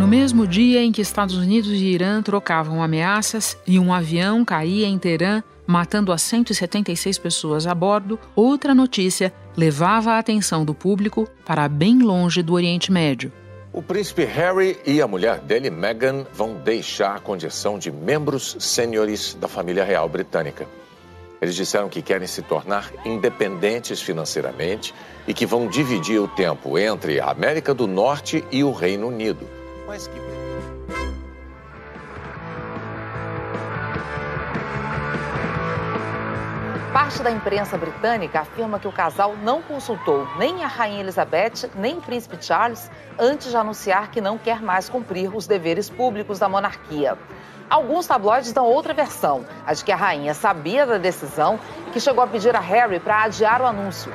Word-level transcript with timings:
No 0.00 0.08
mesmo 0.08 0.46
dia 0.46 0.82
em 0.82 0.90
que 0.90 1.02
Estados 1.02 1.36
Unidos 1.36 1.72
e 1.72 1.84
Irã 1.84 2.22
trocavam 2.22 2.82
ameaças 2.82 3.58
e 3.66 3.78
um 3.78 3.92
avião 3.92 4.46
caía 4.46 4.86
em 4.86 4.98
Teherã, 4.98 5.42
matando 5.66 6.10
as 6.10 6.22
176 6.22 7.18
pessoas 7.18 7.66
a 7.66 7.74
bordo, 7.74 8.18
outra 8.34 8.74
notícia 8.74 9.30
levava 9.54 10.12
a 10.12 10.18
atenção 10.18 10.64
do 10.64 10.72
público 10.72 11.28
para 11.44 11.68
bem 11.68 11.98
longe 11.98 12.42
do 12.42 12.54
Oriente 12.54 12.90
Médio. 12.90 13.30
O 13.74 13.82
príncipe 13.82 14.24
Harry 14.24 14.78
e 14.86 15.02
a 15.02 15.06
mulher 15.06 15.38
dele, 15.40 15.68
Meghan, 15.68 16.24
vão 16.32 16.54
deixar 16.54 17.16
a 17.16 17.20
condição 17.20 17.78
de 17.78 17.92
membros 17.92 18.56
sêniores 18.58 19.34
da 19.34 19.48
família 19.48 19.84
real 19.84 20.08
britânica. 20.08 20.66
Eles 21.42 21.54
disseram 21.54 21.90
que 21.90 22.00
querem 22.00 22.26
se 22.26 22.40
tornar 22.40 22.90
independentes 23.04 24.00
financeiramente 24.00 24.94
e 25.28 25.34
que 25.34 25.44
vão 25.44 25.68
dividir 25.68 26.18
o 26.18 26.26
tempo 26.26 26.78
entre 26.78 27.20
a 27.20 27.30
América 27.30 27.74
do 27.74 27.86
Norte 27.86 28.42
e 28.50 28.64
o 28.64 28.72
Reino 28.72 29.06
Unido. 29.06 29.59
Que 29.90 30.20
Parte 36.92 37.24
da 37.24 37.30
imprensa 37.32 37.76
britânica 37.76 38.38
afirma 38.38 38.78
que 38.78 38.86
o 38.86 38.92
casal 38.92 39.34
não 39.42 39.60
consultou 39.60 40.28
nem 40.38 40.62
a 40.62 40.68
Rainha 40.68 41.00
Elizabeth 41.00 41.68
nem 41.74 41.98
o 41.98 42.00
Príncipe 42.00 42.36
Charles 42.40 42.88
antes 43.18 43.50
de 43.50 43.56
anunciar 43.56 44.12
que 44.12 44.20
não 44.20 44.38
quer 44.38 44.62
mais 44.62 44.88
cumprir 44.88 45.34
os 45.34 45.48
deveres 45.48 45.90
públicos 45.90 46.38
da 46.38 46.48
monarquia. 46.48 47.18
Alguns 47.68 48.06
tabloides 48.06 48.52
dão 48.52 48.66
outra 48.66 48.94
versão, 48.94 49.44
a 49.66 49.74
de 49.74 49.84
que 49.84 49.90
a 49.90 49.96
rainha 49.96 50.34
sabia 50.34 50.86
da 50.86 50.98
decisão 50.98 51.58
e 51.88 51.90
que 51.90 51.98
chegou 51.98 52.22
a 52.22 52.28
pedir 52.28 52.54
a 52.54 52.60
Harry 52.60 53.00
para 53.00 53.24
adiar 53.24 53.60
o 53.60 53.66
anúncio. 53.66 54.12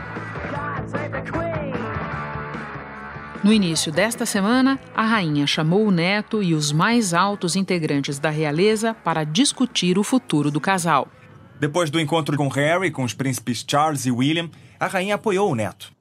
No 3.45 3.53
início 3.53 3.91
desta 3.91 4.25
semana, 4.25 4.79
a 4.95 5.03
rainha 5.03 5.45
chamou 5.45 5.85
o 5.85 5.91
neto 5.91 6.41
e 6.41 6.55
os 6.55 6.71
mais 6.71 7.13
altos 7.13 7.55
integrantes 7.55 8.17
da 8.17 8.31
realeza 8.31 8.95
para 8.95 9.23
discutir 9.23 9.99
o 9.99 10.03
futuro 10.03 10.49
do 10.49 10.59
casal. 10.59 11.07
Depois 11.59 11.91
do 11.91 11.99
encontro 11.99 12.35
com 12.37 12.47
Harry, 12.47 12.89
com 12.89 13.03
os 13.03 13.13
príncipes 13.13 13.63
Charles 13.69 14.07
e 14.07 14.11
William, 14.11 14.49
a 14.79 14.87
rainha 14.87 15.13
apoiou 15.13 15.51
o 15.51 15.53
neto. 15.53 15.93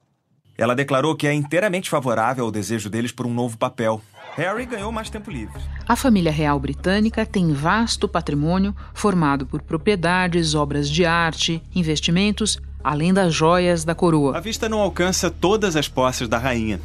Ela 0.57 0.73
declarou 0.73 1.15
que 1.15 1.27
é 1.27 1.33
inteiramente 1.35 1.87
favorável 1.87 2.45
ao 2.45 2.51
desejo 2.51 2.89
deles 2.89 3.11
por 3.11 3.27
um 3.27 3.33
novo 3.35 3.59
papel. 3.59 4.01
Harry 4.35 4.65
ganhou 4.65 4.91
mais 4.91 5.11
tempo 5.11 5.29
livre. 5.29 5.61
A 5.87 5.95
família 5.95 6.31
real 6.31 6.59
britânica 6.59 7.27
tem 7.27 7.53
vasto 7.53 8.07
patrimônio 8.07 8.75
formado 8.91 9.45
por 9.45 9.61
propriedades, 9.61 10.55
obras 10.55 10.89
de 10.89 11.05
arte, 11.05 11.61
investimentos, 11.75 12.59
além 12.83 13.13
das 13.13 13.31
joias 13.35 13.85
da 13.85 13.93
coroa. 13.93 14.35
A 14.35 14.41
vista 14.41 14.67
não 14.67 14.79
alcança 14.79 15.29
todas 15.29 15.75
as 15.75 15.87
posses 15.87 16.27
da 16.27 16.39
rainha. 16.39 16.79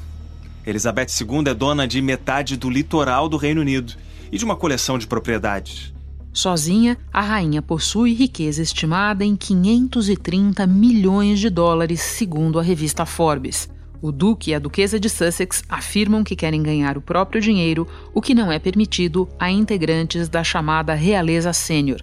Elizabeth 0.70 1.08
II 1.20 1.50
é 1.50 1.54
dona 1.54 1.86
de 1.86 2.00
metade 2.00 2.56
do 2.56 2.70
litoral 2.70 3.28
do 3.28 3.36
Reino 3.36 3.60
Unido 3.60 3.94
e 4.30 4.38
de 4.38 4.44
uma 4.44 4.56
coleção 4.56 4.98
de 4.98 5.06
propriedades. 5.06 5.92
Sozinha, 6.32 6.96
a 7.12 7.20
rainha 7.20 7.60
possui 7.60 8.14
riqueza 8.14 8.62
estimada 8.62 9.24
em 9.24 9.34
530 9.34 10.64
milhões 10.66 11.40
de 11.40 11.50
dólares, 11.50 12.00
segundo 12.00 12.58
a 12.58 12.62
revista 12.62 13.04
Forbes. 13.04 13.68
O 14.00 14.12
duque 14.12 14.52
e 14.52 14.54
a 14.54 14.58
duquesa 14.58 14.98
de 14.98 15.10
Sussex 15.10 15.62
afirmam 15.68 16.22
que 16.22 16.36
querem 16.36 16.62
ganhar 16.62 16.96
o 16.96 17.02
próprio 17.02 17.40
dinheiro, 17.40 17.86
o 18.14 18.22
que 18.22 18.32
não 18.32 18.50
é 18.50 18.58
permitido 18.58 19.28
a 19.38 19.50
integrantes 19.50 20.28
da 20.28 20.44
chamada 20.44 20.94
realeza 20.94 21.52
sênior. 21.52 22.00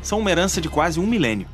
São 0.00 0.20
uma 0.20 0.30
herança 0.30 0.60
de 0.60 0.68
quase 0.68 1.00
um 1.00 1.06
milênio. 1.06 1.48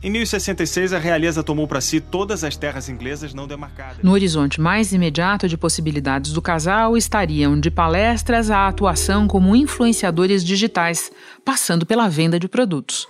Em 0.00 0.10
1066, 0.12 0.92
a 0.92 0.98
realeza 0.98 1.42
tomou 1.42 1.66
para 1.66 1.80
si 1.80 2.00
todas 2.00 2.44
as 2.44 2.56
terras 2.56 2.88
inglesas 2.88 3.34
não 3.34 3.48
demarcadas. 3.48 3.98
No 4.00 4.12
horizonte 4.12 4.60
mais 4.60 4.92
imediato 4.92 5.48
de 5.48 5.56
possibilidades 5.56 6.32
do 6.32 6.40
casal 6.40 6.96
estariam 6.96 7.58
de 7.58 7.68
palestras 7.68 8.48
à 8.48 8.68
atuação 8.68 9.26
como 9.26 9.56
influenciadores 9.56 10.44
digitais, 10.44 11.10
passando 11.44 11.84
pela 11.84 12.08
venda 12.08 12.38
de 12.38 12.46
produtos. 12.46 13.08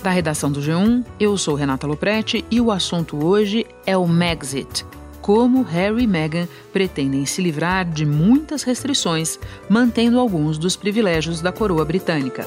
Da 0.00 0.10
redação 0.10 0.52
do 0.52 0.60
G1, 0.60 1.04
eu 1.18 1.36
sou 1.36 1.56
Renata 1.56 1.88
Loprete 1.88 2.44
e 2.48 2.60
o 2.60 2.70
assunto 2.70 3.24
hoje 3.24 3.66
é 3.84 3.96
o 3.96 4.06
Megxit. 4.06 4.86
Como 5.20 5.62
Harry 5.62 6.04
e 6.04 6.06
Meghan 6.06 6.46
pretendem 6.72 7.26
se 7.26 7.42
livrar 7.42 7.84
de 7.84 8.06
muitas 8.06 8.62
restrições, 8.62 9.40
mantendo 9.68 10.20
alguns 10.20 10.56
dos 10.56 10.76
privilégios 10.76 11.40
da 11.40 11.50
coroa 11.50 11.84
britânica. 11.84 12.46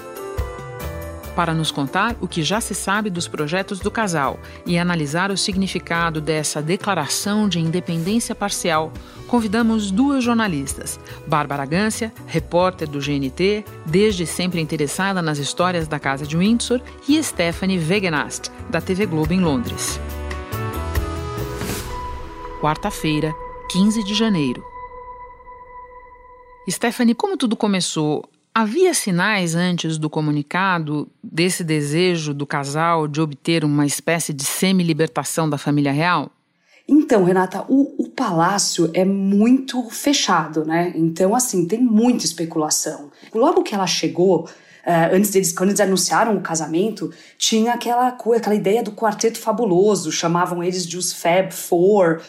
Para 1.37 1.53
nos 1.53 1.69
contar 1.69 2.15
o 2.19 2.27
que 2.27 2.41
já 2.41 2.59
se 2.59 2.73
sabe 2.73 3.11
dos 3.11 3.27
projetos 3.27 3.79
do 3.79 3.91
casal 3.91 4.39
e 4.65 4.75
analisar 4.75 5.29
o 5.29 5.37
significado 5.37 6.19
dessa 6.19 6.63
declaração 6.63 7.47
de 7.47 7.59
independência 7.59 8.33
parcial, 8.33 8.91
convidamos 9.27 9.91
duas 9.91 10.23
jornalistas, 10.23 10.99
Bárbara 11.27 11.63
Gância, 11.63 12.11
repórter 12.25 12.89
do 12.89 12.97
GNT, 12.97 13.63
desde 13.85 14.25
sempre 14.25 14.59
interessada 14.59 15.21
nas 15.21 15.37
histórias 15.37 15.87
da 15.87 15.99
Casa 15.99 16.25
de 16.25 16.35
Windsor, 16.35 16.81
e 17.07 17.21
Stephanie 17.21 17.77
Wegenast, 17.77 18.49
da 18.67 18.81
TV 18.81 19.05
Globo 19.05 19.31
em 19.31 19.39
Londres. 19.39 19.99
Quarta-feira, 22.59 23.31
15 23.69 24.03
de 24.03 24.15
janeiro. 24.15 24.65
Stephanie, 26.67 27.13
como 27.13 27.37
tudo 27.37 27.55
começou? 27.55 28.27
Havia 28.59 28.91
sinais 28.91 29.53
antes 29.53 29.99
do 29.99 30.09
comunicado 30.09 31.07
desse 31.23 31.63
desejo 31.63 32.33
do 32.33 32.43
casal 32.43 33.07
de 33.07 33.21
obter 33.21 33.63
uma 33.63 33.85
espécie 33.85 34.33
de 34.33 34.43
semi-libertação 34.43 35.47
da 35.47 35.59
família 35.59 35.91
real? 35.91 36.31
Então, 36.87 37.23
Renata, 37.23 37.63
o, 37.69 37.93
o, 38.03 38.09
palácio 38.09 38.89
é 38.95 39.05
muito 39.05 39.87
fechado, 39.91 40.65
né? 40.65 40.91
Então, 40.95 41.35
assim, 41.35 41.67
tem 41.67 41.79
muita 41.79 42.25
especulação. 42.25 43.11
Logo 43.31 43.61
que 43.61 43.75
ela 43.75 43.85
chegou, 43.85 44.45
uh, 44.45 45.13
antes 45.13 45.29
deles, 45.29 45.53
quando 45.53 45.69
eles 45.69 45.79
anunciaram 45.79 46.35
o 46.35 46.41
casamento, 46.41 47.13
tinha 47.37 47.73
aquela 47.73 48.11
coisa, 48.13 48.41
aquela 48.41 48.55
ideia 48.55 48.81
do 48.81 48.91
quarteto 48.91 49.37
fabuloso, 49.37 50.11
chamavam 50.11 50.63
eles 50.63 50.83
de 50.83 50.97
os 50.97 51.13
Fab 51.13 51.53
Four. 51.53 52.23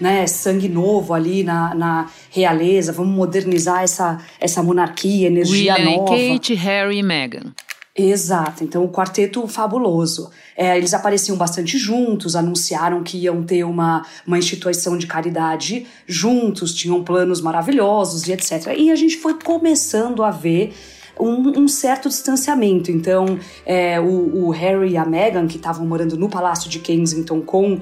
Né, 0.00 0.26
sangue 0.26 0.68
novo 0.68 1.14
ali 1.14 1.42
na, 1.42 1.74
na 1.74 2.10
realeza, 2.30 2.92
vamos 2.92 3.14
modernizar 3.14 3.82
essa, 3.82 4.18
essa 4.40 4.62
monarquia, 4.62 5.26
energia 5.26 5.74
William 5.74 5.96
nova. 5.96 6.16
Kate, 6.16 6.54
Harry 6.54 6.98
e 6.98 7.02
Meghan. 7.02 7.52
Exato, 7.98 8.62
então 8.62 8.84
o 8.84 8.88
quarteto 8.88 9.44
fabuloso. 9.48 10.30
É, 10.56 10.76
eles 10.76 10.94
apareciam 10.94 11.36
bastante 11.36 11.76
juntos, 11.76 12.36
anunciaram 12.36 13.02
que 13.02 13.18
iam 13.18 13.42
ter 13.42 13.64
uma, 13.64 14.06
uma 14.24 14.38
instituição 14.38 14.96
de 14.96 15.08
caridade 15.08 15.84
juntos, 16.06 16.72
tinham 16.72 17.02
planos 17.02 17.40
maravilhosos 17.40 18.28
e 18.28 18.32
etc. 18.32 18.72
E 18.76 18.92
a 18.92 18.94
gente 18.94 19.16
foi 19.16 19.34
começando 19.34 20.22
a 20.22 20.30
ver 20.30 20.72
um, 21.20 21.60
um 21.60 21.68
certo 21.68 22.08
distanciamento. 22.08 22.90
Então, 22.90 23.38
é, 23.64 24.00
o, 24.00 24.46
o, 24.46 24.50
Harry 24.50 24.92
e 24.92 24.96
a 24.96 25.04
Meghan, 25.04 25.46
que 25.46 25.56
estavam 25.56 25.86
morando 25.86 26.16
no 26.16 26.28
Palácio 26.28 26.70
de 26.70 26.78
Kensington 26.78 27.40
com 27.40 27.80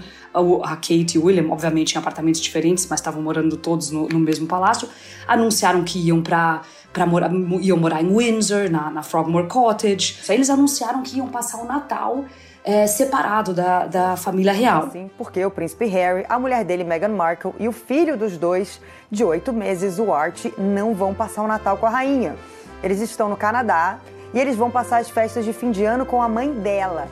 a, 0.62 0.76
Kate 0.76 1.14
e 1.14 1.18
o 1.18 1.24
William, 1.24 1.50
obviamente 1.50 1.94
em 1.94 1.98
apartamentos 1.98 2.40
diferentes, 2.40 2.86
mas 2.88 3.00
estavam 3.00 3.22
morando 3.22 3.56
todos 3.56 3.90
no, 3.90 4.08
no 4.08 4.18
mesmo 4.18 4.46
palácio, 4.46 4.88
anunciaram 5.26 5.82
que 5.84 5.98
iam 5.98 6.22
para 6.22 6.62
para 6.92 7.04
morar, 7.04 7.30
iam 7.60 7.76
morar 7.76 8.02
em 8.02 8.08
Windsor, 8.08 8.70
na, 8.70 8.90
na 8.90 9.02
Frogmore 9.02 9.48
Cottage. 9.48 10.16
Aí 10.26 10.36
eles 10.36 10.48
anunciaram 10.48 11.02
que 11.02 11.18
iam 11.18 11.28
passar 11.28 11.58
o 11.58 11.66
Natal 11.66 12.24
é, 12.66 12.84
separado 12.88 13.54
da, 13.54 13.86
da 13.86 14.16
família 14.16 14.52
real. 14.52 14.90
Sim, 14.90 15.08
porque 15.16 15.44
o 15.44 15.50
príncipe 15.50 15.86
Harry, 15.86 16.26
a 16.28 16.36
mulher 16.36 16.64
dele, 16.64 16.82
Meghan 16.82 17.10
Markle, 17.10 17.52
e 17.60 17.68
o 17.68 17.72
filho 17.72 18.16
dos 18.16 18.36
dois, 18.36 18.80
de 19.08 19.22
oito 19.22 19.52
meses, 19.52 20.00
o 20.00 20.12
Art, 20.12 20.46
não 20.58 20.92
vão 20.92 21.14
passar 21.14 21.42
o 21.42 21.46
Natal 21.46 21.76
com 21.76 21.86
a 21.86 21.90
rainha. 21.90 22.34
Eles 22.82 23.00
estão 23.00 23.28
no 23.28 23.36
Canadá 23.36 23.98
e 24.32 24.38
eles 24.38 24.56
vão 24.56 24.70
passar 24.70 24.98
as 24.98 25.08
festas 25.08 25.44
de 25.44 25.52
fim 25.52 25.70
de 25.70 25.84
ano 25.84 26.04
com 26.04 26.20
a 26.20 26.28
mãe 26.28 26.52
dela. 26.52 27.08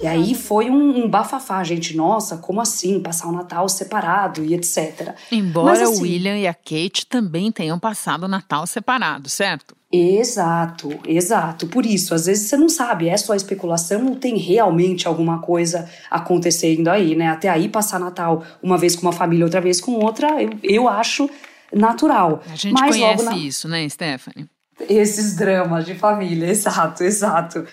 E 0.00 0.06
aí 0.06 0.34
foi 0.34 0.70
um, 0.70 1.04
um 1.04 1.08
bafafá, 1.08 1.62
gente. 1.64 1.96
Nossa, 1.96 2.36
como 2.36 2.60
assim? 2.60 3.00
Passar 3.00 3.28
o 3.28 3.32
Natal 3.32 3.68
separado 3.68 4.44
e 4.44 4.54
etc. 4.54 5.14
Embora 5.30 5.66
Mas, 5.66 5.82
assim, 5.82 6.00
o 6.00 6.02
William 6.02 6.38
e 6.38 6.46
a 6.46 6.54
Kate 6.54 7.06
também 7.06 7.50
tenham 7.50 7.78
passado 7.78 8.24
o 8.24 8.28
Natal 8.28 8.66
separado, 8.66 9.28
certo? 9.28 9.76
Exato, 9.90 10.90
exato. 11.06 11.66
Por 11.66 11.86
isso, 11.86 12.14
às 12.14 12.26
vezes 12.26 12.48
você 12.48 12.56
não 12.56 12.68
sabe, 12.68 13.08
é 13.08 13.16
só 13.16 13.34
especulação 13.34 14.06
ou 14.06 14.16
tem 14.16 14.36
realmente 14.36 15.08
alguma 15.08 15.40
coisa 15.40 15.88
acontecendo 16.10 16.88
aí, 16.88 17.16
né? 17.16 17.28
Até 17.28 17.48
aí 17.48 17.68
passar 17.68 17.98
Natal 17.98 18.44
uma 18.62 18.76
vez 18.76 18.94
com 18.94 19.02
uma 19.02 19.12
família, 19.12 19.46
outra 19.46 19.60
vez 19.60 19.80
com 19.80 19.92
outra, 19.92 20.42
eu, 20.42 20.50
eu 20.62 20.88
acho 20.88 21.28
natural. 21.72 22.42
A 22.50 22.54
gente 22.54 22.74
Mas 22.74 22.96
conhece 22.96 23.24
na... 23.24 23.36
isso, 23.36 23.66
né, 23.66 23.88
Stephanie? 23.88 24.46
Esses 24.80 25.36
dramas 25.36 25.84
de 25.84 25.94
família, 25.94 26.46
exato, 26.50 27.02
exato. 27.02 27.64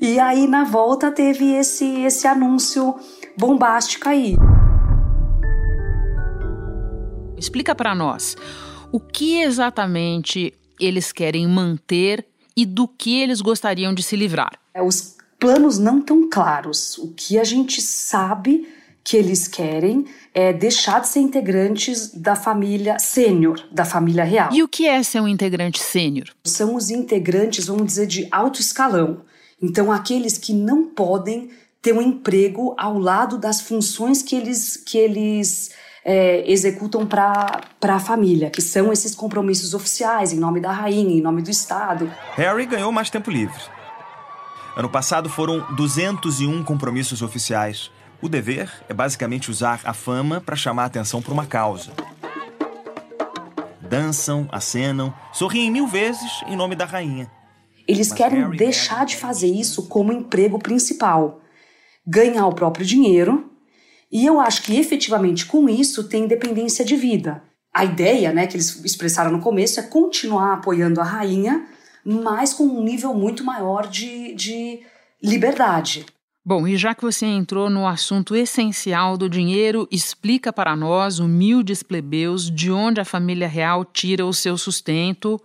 E 0.00 0.18
aí 0.18 0.46
na 0.46 0.64
volta 0.64 1.10
teve 1.10 1.52
esse 1.52 1.84
esse 2.02 2.26
anúncio 2.26 2.94
bombástico 3.36 4.08
aí. 4.08 4.36
Explica 7.36 7.74
para 7.74 7.94
nós 7.94 8.36
o 8.92 8.98
que 8.98 9.40
exatamente 9.40 10.52
eles 10.78 11.12
querem 11.12 11.46
manter 11.46 12.26
e 12.56 12.66
do 12.66 12.88
que 12.88 13.20
eles 13.20 13.40
gostariam 13.40 13.94
de 13.94 14.02
se 14.02 14.16
livrar. 14.16 14.52
É, 14.74 14.82
os 14.82 15.16
planos 15.38 15.78
não 15.78 16.00
tão 16.00 16.28
claros. 16.28 16.98
O 16.98 17.12
que 17.14 17.38
a 17.38 17.44
gente 17.44 17.80
sabe 17.80 18.68
que 19.02 19.16
eles 19.16 19.48
querem 19.48 20.04
é 20.32 20.52
deixar 20.52 21.00
de 21.00 21.08
ser 21.08 21.20
integrantes 21.20 22.12
da 22.14 22.36
família 22.36 22.98
sênior, 22.98 23.60
da 23.72 23.84
família 23.84 24.24
real. 24.24 24.50
E 24.52 24.62
o 24.62 24.68
que 24.68 24.86
é 24.86 25.02
ser 25.02 25.20
um 25.20 25.28
integrante 25.28 25.80
sênior? 25.80 26.28
São 26.44 26.74
os 26.74 26.90
integrantes, 26.90 27.66
vamos 27.66 27.86
dizer, 27.86 28.06
de 28.06 28.28
alto 28.30 28.60
escalão. 28.60 29.22
Então, 29.60 29.90
aqueles 29.90 30.38
que 30.38 30.52
não 30.52 30.84
podem 30.84 31.50
ter 31.82 31.92
um 31.92 32.02
emprego 32.02 32.74
ao 32.78 32.98
lado 32.98 33.38
das 33.38 33.60
funções 33.60 34.22
que 34.22 34.36
eles, 34.36 34.76
que 34.76 34.98
eles 34.98 35.70
é, 36.04 36.50
executam 36.50 37.06
para 37.06 37.62
a 37.82 37.98
família, 37.98 38.50
que 38.50 38.62
são 38.62 38.92
esses 38.92 39.14
compromissos 39.14 39.74
oficiais 39.74 40.32
em 40.32 40.38
nome 40.38 40.60
da 40.60 40.72
rainha, 40.72 41.16
em 41.16 41.22
nome 41.22 41.42
do 41.42 41.50
Estado. 41.50 42.10
Harry 42.36 42.66
ganhou 42.66 42.92
mais 42.92 43.10
tempo 43.10 43.30
livre. 43.30 43.60
Ano 44.76 44.88
passado 44.88 45.28
foram 45.28 45.66
201 45.74 46.62
compromissos 46.64 47.22
oficiais. 47.22 47.90
O 48.22 48.28
dever 48.28 48.70
é 48.86 48.92
basicamente 48.92 49.50
usar 49.50 49.80
a 49.82 49.94
fama 49.94 50.42
para 50.42 50.54
chamar 50.54 50.82
a 50.82 50.86
atenção 50.86 51.22
para 51.22 51.32
uma 51.32 51.46
causa. 51.46 51.90
Dançam, 53.80 54.46
acenam, 54.52 55.12
sorriem 55.32 55.70
mil 55.70 55.86
vezes 55.86 56.30
em 56.46 56.54
nome 56.54 56.76
da 56.76 56.84
rainha. 56.84 57.30
Eles 57.88 58.12
querem 58.12 58.50
deixar 58.50 59.06
de 59.06 59.16
fazer 59.16 59.48
isso 59.48 59.88
como 59.88 60.12
emprego 60.12 60.58
principal, 60.58 61.40
ganhar 62.06 62.46
o 62.46 62.54
próprio 62.54 62.84
dinheiro, 62.84 63.50
e 64.12 64.26
eu 64.26 64.38
acho 64.38 64.62
que 64.62 64.78
efetivamente 64.78 65.46
com 65.46 65.68
isso 65.68 66.08
tem 66.08 66.24
independência 66.24 66.84
de 66.84 66.96
vida. 66.96 67.42
A 67.72 67.84
ideia, 67.84 68.32
né, 68.32 68.46
que 68.46 68.56
eles 68.56 68.84
expressaram 68.84 69.30
no 69.30 69.40
começo 69.40 69.80
é 69.80 69.82
continuar 69.82 70.54
apoiando 70.54 71.00
a 71.00 71.04
rainha, 71.04 71.66
mas 72.04 72.52
com 72.52 72.64
um 72.64 72.82
nível 72.82 73.14
muito 73.14 73.42
maior 73.44 73.86
de, 73.88 74.34
de 74.34 74.80
liberdade. 75.22 76.04
Bom, 76.50 76.66
e 76.66 76.76
já 76.76 76.96
que 76.96 77.02
você 77.02 77.26
entrou 77.26 77.70
no 77.70 77.86
assunto 77.86 78.34
essencial 78.34 79.16
do 79.16 79.30
dinheiro, 79.30 79.86
explica 79.88 80.52
para 80.52 80.74
nós, 80.74 81.20
humildes 81.20 81.80
plebeus, 81.80 82.50
de 82.50 82.72
onde 82.72 83.00
a 83.00 83.04
família 83.04 83.46
real 83.46 83.84
tira 83.84 84.26
o 84.26 84.32
seu 84.32 84.58
sustento 84.58 85.40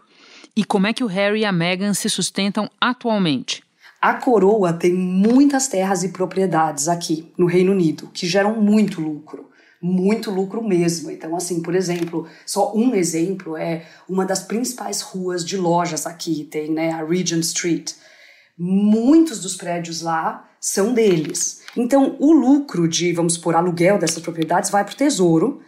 e 0.58 0.66
como 0.66 0.88
é 0.88 0.94
que 0.94 1.04
o 1.04 1.08
Harry 1.08 1.42
e 1.42 1.46
a 1.46 1.52
Meghan 1.52 1.94
se 1.94 2.10
sustentam 2.10 2.68
atualmente. 2.82 3.64
A 4.02 4.16
coroa 4.16 4.74
tem 4.74 4.96
muitas 4.96 5.68
terras 5.68 6.04
e 6.04 6.10
propriedades 6.10 6.88
aqui 6.88 7.32
no 7.38 7.46
Reino 7.46 7.72
Unido 7.72 8.10
que 8.12 8.26
geram 8.26 8.60
muito 8.60 9.00
lucro 9.00 9.46
muito 9.80 10.32
lucro 10.32 10.68
mesmo. 10.68 11.12
Então, 11.12 11.36
assim, 11.36 11.62
por 11.62 11.76
exemplo, 11.76 12.28
só 12.48 12.76
um 12.76 12.96
exemplo 12.96 13.56
é 13.56 13.86
uma 14.10 14.26
das 14.26 14.42
principais 14.42 15.02
ruas 15.02 15.46
de 15.46 15.56
lojas 15.56 16.08
aqui, 16.08 16.46
tem 16.46 16.72
né, 16.72 16.90
a 16.94 17.06
Regent 17.06 17.44
Street. 17.44 17.94
Muitos 18.58 19.42
dos 19.42 19.56
prédios 19.56 20.02
lá 20.02 20.50
são 20.66 20.96
deles. 20.96 21.62
Então, 21.78 22.16
o 22.18 22.34
lucro 22.34 22.88
de, 22.88 23.14
vamos 23.14 23.36
supor, 23.36 23.56
aluguel 23.56 24.00
dessas 24.00 24.24
propriedades 24.24 24.72
vai 24.72 24.84
para 24.84 24.94
o 24.94 24.98
Tesouro, 24.98 25.62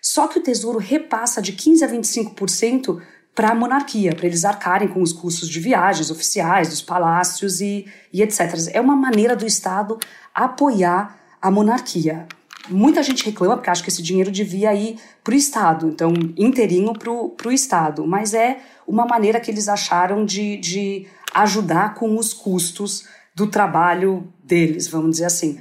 só 0.00 0.28
que 0.28 0.38
o 0.38 0.42
Tesouro 0.42 0.78
repassa 0.78 1.42
de 1.42 1.54
15% 1.54 1.82
a 1.82 1.88
25% 1.88 3.02
para 3.34 3.48
a 3.48 3.54
monarquia, 3.54 4.14
para 4.14 4.26
eles 4.26 4.44
arcarem 4.44 4.86
com 4.86 5.02
os 5.02 5.12
custos 5.12 5.48
de 5.48 5.58
viagens 5.58 6.08
oficiais, 6.08 6.68
dos 6.68 6.80
palácios 6.80 7.60
e, 7.60 7.84
e 8.12 8.22
etc. 8.22 8.70
É 8.72 8.80
uma 8.80 8.94
maneira 8.94 9.34
do 9.34 9.44
Estado 9.44 9.98
apoiar 10.32 11.18
a 11.42 11.50
monarquia. 11.50 12.28
Muita 12.68 13.02
gente 13.02 13.24
reclama 13.24 13.56
porque 13.56 13.70
acha 13.70 13.82
que 13.82 13.90
esse 13.90 14.04
dinheiro 14.04 14.30
devia 14.30 14.72
ir 14.72 15.00
para 15.24 15.34
o 15.34 15.36
Estado, 15.36 15.88
então 15.88 16.12
inteirinho 16.36 16.92
para 16.92 17.10
o 17.48 17.52
Estado, 17.52 18.06
mas 18.06 18.34
é 18.34 18.60
uma 18.86 19.04
maneira 19.04 19.40
que 19.40 19.50
eles 19.50 19.68
acharam 19.68 20.24
de, 20.24 20.56
de 20.58 21.08
ajudar 21.34 21.94
com 21.94 22.16
os 22.16 22.32
custos 22.32 23.04
do 23.34 23.48
trabalho 23.48 24.32
deles, 24.44 24.88
vamos 24.88 25.12
dizer 25.12 25.26
assim. 25.26 25.60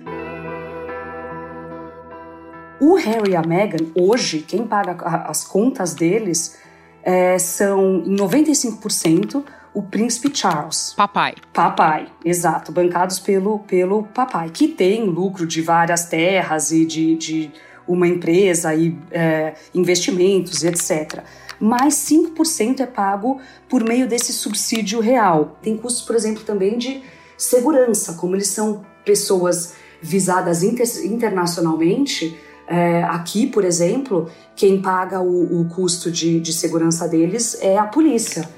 O 2.80 2.96
Harry 2.96 3.32
e 3.32 3.36
a 3.36 3.42
Meghan, 3.42 3.86
hoje, 3.96 4.40
quem 4.40 4.68
paga 4.68 4.92
as 5.28 5.44
contas 5.44 5.94
deles 5.94 6.58
é, 7.02 7.40
são 7.40 8.04
em 8.06 8.16
95% 8.16 9.44
o 9.74 9.82
príncipe 9.82 10.36
Charles. 10.36 10.94
Papai. 10.96 11.36
Papai, 11.52 12.08
exato, 12.24 12.72
bancados 12.72 13.20
pelo, 13.20 13.60
pelo 13.60 14.04
papai, 14.04 14.50
que 14.50 14.68
tem 14.68 15.06
lucro 15.06 15.48
de 15.48 15.62
várias 15.62 16.06
terras 16.06 16.72
e 16.72 16.86
de, 16.86 17.16
de 17.16 17.52
uma 17.88 18.08
empresa 18.08 18.76
e 18.76 18.98
é, 19.12 19.56
investimentos, 19.74 20.64
etc 20.64 21.24
mais 21.64 21.94
5% 21.96 22.82
é 22.82 22.86
pago 22.86 23.40
por 23.70 23.84
meio 23.86 24.06
desse 24.06 24.34
subsídio 24.34 25.00
real. 25.00 25.58
Tem 25.62 25.78
custos, 25.78 26.04
por 26.04 26.14
exemplo, 26.14 26.44
também 26.44 26.78
de 26.78 27.02
segurança, 27.38 28.14
como 28.14 28.36
eles 28.36 28.48
são 28.48 28.86
pessoas 29.06 29.74
visadas 30.02 30.64
inter 30.64 30.88
internacionalmente. 31.06 32.38
É, 32.68 33.04
aqui, 33.04 33.48
por 33.48 33.66
exemplo, 33.66 34.30
quem 34.56 34.82
paga 34.82 35.22
o, 35.22 35.62
o 35.62 35.66
custo 35.66 36.10
de, 36.10 36.40
de 36.40 36.54
segurança 36.54 37.08
deles 37.08 37.58
é 37.62 37.78
a 37.78 37.86
polícia. 37.86 38.50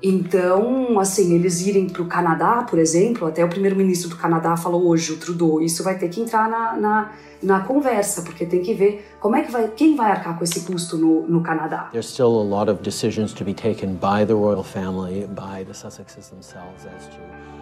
Então, 0.00 0.98
assim, 1.00 1.34
eles 1.34 1.66
irem 1.66 1.88
para 1.88 2.02
o 2.02 2.06
Canadá, 2.06 2.64
por 2.68 2.78
exemplo, 2.78 3.26
até 3.26 3.44
o 3.44 3.48
primeiro-ministro 3.48 4.08
do 4.08 4.16
Canadá 4.16 4.56
falou 4.56 4.86
hoje, 4.86 5.12
o 5.12 5.16
Trudeau, 5.16 5.60
isso 5.60 5.82
vai 5.82 5.98
ter 5.98 6.08
que 6.08 6.20
entrar 6.20 6.48
na, 6.48 6.76
na, 6.76 7.12
na, 7.42 7.60
conversa, 7.60 8.22
porque 8.22 8.46
tem 8.46 8.62
que 8.62 8.72
ver 8.74 9.04
como 9.18 9.34
é 9.34 9.42
que 9.42 9.50
vai, 9.50 9.66
quem 9.66 9.96
vai 9.96 10.12
arcar 10.12 10.38
com 10.38 10.44
esse 10.44 10.60
custo 10.60 10.96
no, 10.96 11.26
no 11.26 11.42
Canadá. 11.42 11.88
There's 11.90 12.08
still 12.08 12.26
a 12.26 12.44
lot 12.44 12.70
of 12.70 12.80
decisions 12.80 13.32
to 13.34 13.44
be 13.44 13.52
taken 13.52 13.94
by 13.94 14.24
the 14.24 14.34
royal 14.34 14.62
family, 14.62 15.26
by 15.26 15.64
the 15.64 15.72
Sussexes 15.72 16.30
themselves 16.30 16.86
as 16.86 17.08
to 17.08 17.57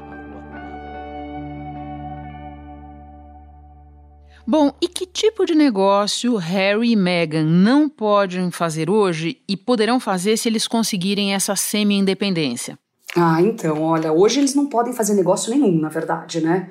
Bom, 4.48 4.72
e 4.80 4.86
que 4.86 5.04
tipo 5.04 5.44
de 5.44 5.56
negócio 5.56 6.36
Harry 6.36 6.92
e 6.92 6.96
Meghan 6.96 7.42
não 7.42 7.88
podem 7.88 8.48
fazer 8.52 8.88
hoje 8.88 9.42
e 9.48 9.56
poderão 9.56 9.98
fazer 9.98 10.36
se 10.36 10.48
eles 10.48 10.68
conseguirem 10.68 11.34
essa 11.34 11.56
semi-independência? 11.56 12.78
Ah, 13.16 13.42
então, 13.42 13.82
olha, 13.82 14.12
hoje 14.12 14.38
eles 14.38 14.54
não 14.54 14.66
podem 14.66 14.92
fazer 14.92 15.14
negócio 15.14 15.50
nenhum, 15.50 15.80
na 15.80 15.88
verdade, 15.88 16.40
né? 16.40 16.70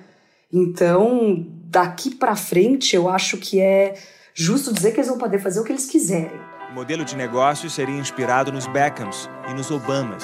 Então, 0.53 1.45
daqui 1.65 2.15
para 2.15 2.33
frente, 2.37 2.95
eu 2.95 3.09
acho 3.09 3.35
que 3.37 3.59
é 3.59 3.95
justo 4.33 4.73
dizer 4.73 4.91
que 4.91 4.97
eles 4.97 5.09
vão 5.09 5.17
poder 5.17 5.39
fazer 5.39 5.59
o 5.59 5.63
que 5.65 5.73
eles 5.73 5.85
quiserem. 5.85 6.39
O 6.71 6.73
modelo 6.73 7.03
de 7.03 7.17
negócio 7.17 7.69
seria 7.69 7.97
inspirado 7.97 8.53
nos 8.53 8.67
Beckhams 8.67 9.29
e 9.49 9.53
nos 9.53 9.69
Obamas. 9.69 10.23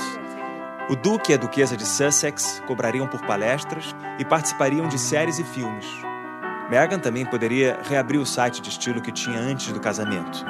O 0.89 0.95
Duque 0.95 1.33
e 1.33 1.35
a 1.35 1.37
Duquesa 1.37 1.75
de 1.75 1.85
Sussex 1.85 2.63
cobrariam 2.65 3.07
por 3.07 3.25
palestras 3.25 3.93
e 4.17 4.23
participariam 4.23 4.87
de 4.87 4.97
séries 4.97 5.37
e 5.37 5.43
filmes. 5.43 6.10
Meghan 6.71 6.99
também 6.99 7.25
poderia 7.25 7.77
reabrir 7.83 8.17
o 8.17 8.25
site 8.25 8.61
de 8.61 8.69
estilo 8.69 9.01
que 9.01 9.11
tinha 9.11 9.37
antes 9.37 9.73
do 9.73 9.79
casamento. 9.81 10.45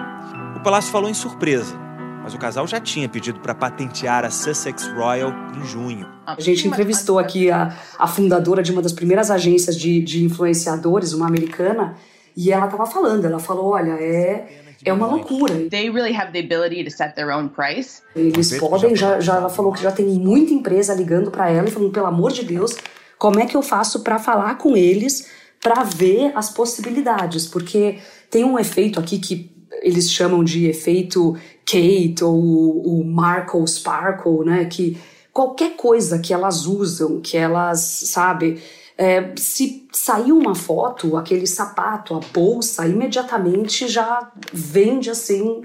O 0.55 0.59
palácio 0.61 0.91
falou 0.91 1.09
em 1.09 1.15
surpresa, 1.15 1.75
mas 2.21 2.35
o 2.35 2.37
casal 2.37 2.67
já 2.67 2.79
tinha 2.79 3.09
pedido 3.09 3.39
para 3.39 3.55
patentear 3.55 4.23
a 4.23 4.29
Sussex 4.29 4.85
Royal 4.89 5.33
em 5.57 5.65
junho. 5.65 6.07
A 6.27 6.39
gente 6.39 6.67
entrevistou 6.67 7.17
aqui 7.17 7.49
a, 7.49 7.75
a 7.97 8.05
fundadora 8.05 8.61
de 8.61 8.71
uma 8.71 8.83
das 8.83 8.93
primeiras 8.93 9.31
agências 9.31 9.75
de, 9.75 9.99
de 9.99 10.23
influenciadores, 10.23 11.11
uma 11.13 11.25
americana, 11.25 11.95
e 12.37 12.51
ela 12.51 12.65
estava 12.65 12.85
falando, 12.85 13.25
ela 13.25 13.39
falou, 13.39 13.71
olha, 13.71 13.93
é 13.93 14.59
é 14.85 14.93
uma 14.93 15.07
loucura. 15.07 15.55
They 15.69 15.89
really 15.89 16.15
have 16.15 16.31
the 16.31 16.39
ability 16.39 16.83
to 16.83 16.91
set 16.91 17.15
their 17.15 17.29
own 17.29 17.49
price. 17.49 18.01
Eles 18.15 18.59
podem, 18.59 18.95
já, 18.95 19.19
já 19.19 19.37
ela 19.37 19.49
falou 19.49 19.71
que 19.73 19.81
já 19.81 19.91
tem 19.91 20.05
muita 20.05 20.53
empresa 20.53 20.93
ligando 20.93 21.31
para 21.31 21.49
ela 21.49 21.67
e 21.67 21.71
falando, 21.71 21.91
pelo 21.91 22.05
amor 22.05 22.31
de 22.31 22.43
Deus, 22.43 22.75
como 23.17 23.39
é 23.39 23.45
que 23.47 23.57
eu 23.57 23.61
faço 23.63 24.03
para 24.03 24.19
falar 24.19 24.59
com 24.59 24.77
eles 24.77 25.40
para 25.61 25.83
ver 25.83 26.31
as 26.35 26.49
possibilidades, 26.49 27.45
porque 27.45 27.99
tem 28.29 28.43
um 28.43 28.57
efeito 28.57 28.99
aqui 28.99 29.19
que 29.19 29.51
eles 29.81 30.11
chamam 30.11 30.43
de 30.43 30.67
efeito 30.67 31.37
Kate 31.65 32.23
ou 32.23 32.81
o 32.81 33.05
Markle 33.05 33.67
Sparkle, 33.67 34.45
né? 34.45 34.65
Que 34.65 34.97
qualquer 35.31 35.75
coisa 35.75 36.19
que 36.19 36.33
elas 36.33 36.65
usam, 36.65 37.21
que 37.21 37.37
elas, 37.37 37.79
sabe, 37.79 38.61
é, 38.97 39.33
se 39.35 39.87
sair 39.91 40.31
uma 40.31 40.55
foto, 40.55 41.17
aquele 41.17 41.47
sapato, 41.47 42.15
a 42.15 42.19
bolsa, 42.33 42.87
imediatamente 42.87 43.87
já 43.87 44.31
vende 44.51 45.09
assim 45.09 45.61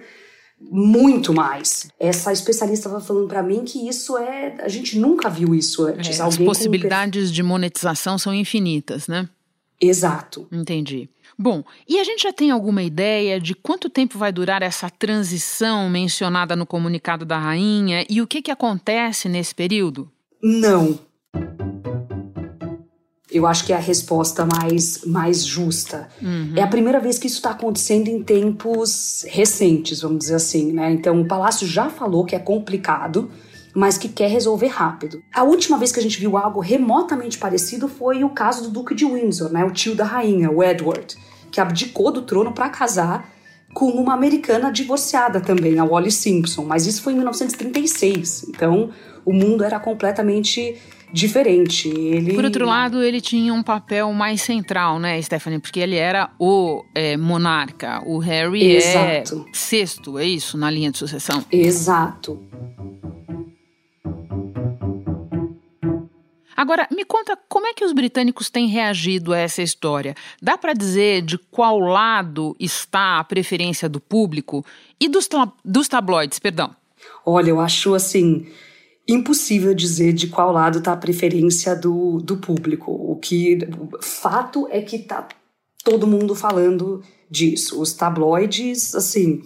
muito 0.58 1.34
mais. 1.34 1.88
Essa 2.00 2.32
especialista 2.32 2.88
estava 2.88 3.04
falando 3.04 3.28
para 3.28 3.42
mim 3.42 3.64
que 3.64 3.86
isso 3.88 4.16
é. 4.16 4.56
A 4.60 4.68
gente 4.68 4.98
nunca 4.98 5.28
viu 5.28 5.54
isso 5.54 5.84
antes. 5.84 6.18
É, 6.18 6.22
as 6.22 6.36
possibilidades 6.36 7.30
de 7.30 7.42
monetização 7.42 8.16
são 8.18 8.32
infinitas, 8.32 9.06
né? 9.06 9.28
Exato. 9.80 10.46
Entendi. 10.50 11.08
Bom, 11.38 11.62
e 11.86 11.98
a 11.98 12.04
gente 12.04 12.22
já 12.22 12.32
tem 12.32 12.50
alguma 12.50 12.82
ideia 12.82 13.38
de 13.38 13.54
quanto 13.54 13.90
tempo 13.90 14.16
vai 14.16 14.32
durar 14.32 14.62
essa 14.62 14.88
transição 14.88 15.90
mencionada 15.90 16.56
no 16.56 16.64
comunicado 16.64 17.26
da 17.26 17.38
rainha 17.38 18.06
e 18.08 18.22
o 18.22 18.26
que, 18.26 18.40
que 18.40 18.50
acontece 18.50 19.28
nesse 19.28 19.54
período? 19.54 20.10
Não. 20.42 20.98
Eu 23.30 23.46
acho 23.46 23.66
que 23.66 23.72
é 23.72 23.76
a 23.76 23.80
resposta 23.80 24.46
mais, 24.46 25.04
mais 25.04 25.44
justa. 25.44 26.08
Uhum. 26.22 26.54
É 26.56 26.62
a 26.62 26.66
primeira 26.66 26.98
vez 26.98 27.18
que 27.18 27.26
isso 27.26 27.36
está 27.36 27.50
acontecendo 27.50 28.08
em 28.08 28.22
tempos 28.22 29.26
recentes, 29.28 30.00
vamos 30.00 30.20
dizer 30.20 30.36
assim, 30.36 30.72
né? 30.72 30.90
Então, 30.92 31.20
o 31.20 31.28
Palácio 31.28 31.66
já 31.66 31.90
falou 31.90 32.24
que 32.24 32.34
é 32.34 32.38
complicado, 32.38 33.30
mas 33.76 33.98
que 33.98 34.08
quer 34.08 34.30
resolver 34.30 34.68
rápido. 34.68 35.22
A 35.34 35.42
última 35.42 35.76
vez 35.76 35.92
que 35.92 36.00
a 36.00 36.02
gente 36.02 36.18
viu 36.18 36.38
algo 36.38 36.60
remotamente 36.60 37.36
parecido 37.36 37.88
foi 37.88 38.24
o 38.24 38.30
caso 38.30 38.62
do 38.62 38.70
Duque 38.70 38.94
de 38.94 39.04
Windsor, 39.04 39.52
né, 39.52 39.62
o 39.66 39.70
tio 39.70 39.94
da 39.94 40.04
rainha, 40.04 40.50
o 40.50 40.64
Edward, 40.64 41.14
que 41.50 41.60
abdicou 41.60 42.10
do 42.10 42.22
trono 42.22 42.52
para 42.52 42.70
casar 42.70 43.30
com 43.74 43.90
uma 43.90 44.14
americana 44.14 44.72
divorciada 44.72 45.42
também, 45.42 45.78
a 45.78 45.84
Wally 45.84 46.10
Simpson, 46.10 46.64
mas 46.64 46.86
isso 46.86 47.02
foi 47.02 47.12
em 47.12 47.16
1936. 47.16 48.46
Então, 48.48 48.88
o 49.26 49.32
mundo 49.34 49.62
era 49.62 49.78
completamente 49.78 50.80
diferente. 51.12 51.88
Ele... 51.88 52.32
Por 52.32 52.44
outro 52.44 52.64
lado, 52.64 53.02
ele 53.02 53.20
tinha 53.20 53.52
um 53.52 53.62
papel 53.62 54.10
mais 54.14 54.40
central, 54.40 54.98
né, 54.98 55.20
Stephanie? 55.20 55.58
Porque 55.58 55.80
ele 55.80 55.96
era 55.96 56.30
o 56.38 56.82
é, 56.94 57.18
monarca. 57.18 58.02
O 58.06 58.16
Harry 58.18 58.76
é 58.76 58.76
Exato. 58.76 59.46
é 59.46 59.50
sexto, 59.52 60.18
é 60.18 60.24
isso, 60.24 60.56
na 60.56 60.70
linha 60.70 60.90
de 60.90 60.96
sucessão? 60.96 61.44
Exato. 61.52 62.40
Agora, 66.56 66.88
me 66.90 67.04
conta 67.04 67.38
como 67.48 67.66
é 67.66 67.74
que 67.74 67.84
os 67.84 67.92
britânicos 67.92 68.48
têm 68.48 68.66
reagido 68.66 69.32
a 69.32 69.38
essa 69.38 69.62
história? 69.62 70.14
Dá 70.40 70.56
para 70.56 70.72
dizer 70.72 71.22
de 71.22 71.36
qual 71.36 71.78
lado 71.78 72.56
está 72.58 73.18
a 73.18 73.24
preferência 73.24 73.88
do 73.88 74.00
público 74.00 74.64
e 74.98 75.08
dos, 75.08 75.28
dos 75.64 75.86
tabloides, 75.86 76.38
perdão? 76.38 76.74
Olha, 77.24 77.50
eu 77.50 77.60
acho 77.60 77.94
assim 77.94 78.46
impossível 79.08 79.72
dizer 79.72 80.12
de 80.12 80.26
qual 80.26 80.50
lado 80.50 80.78
está 80.78 80.92
a 80.92 80.96
preferência 80.96 81.76
do, 81.76 82.18
do 82.18 82.38
público. 82.38 82.90
O 82.90 83.16
que 83.16 83.58
fato 84.00 84.66
é 84.70 84.80
que 84.80 84.98
tá 84.98 85.28
todo 85.84 86.06
mundo 86.06 86.34
falando 86.34 87.02
disso. 87.30 87.80
Os 87.80 87.92
tabloides, 87.92 88.94
assim, 88.94 89.42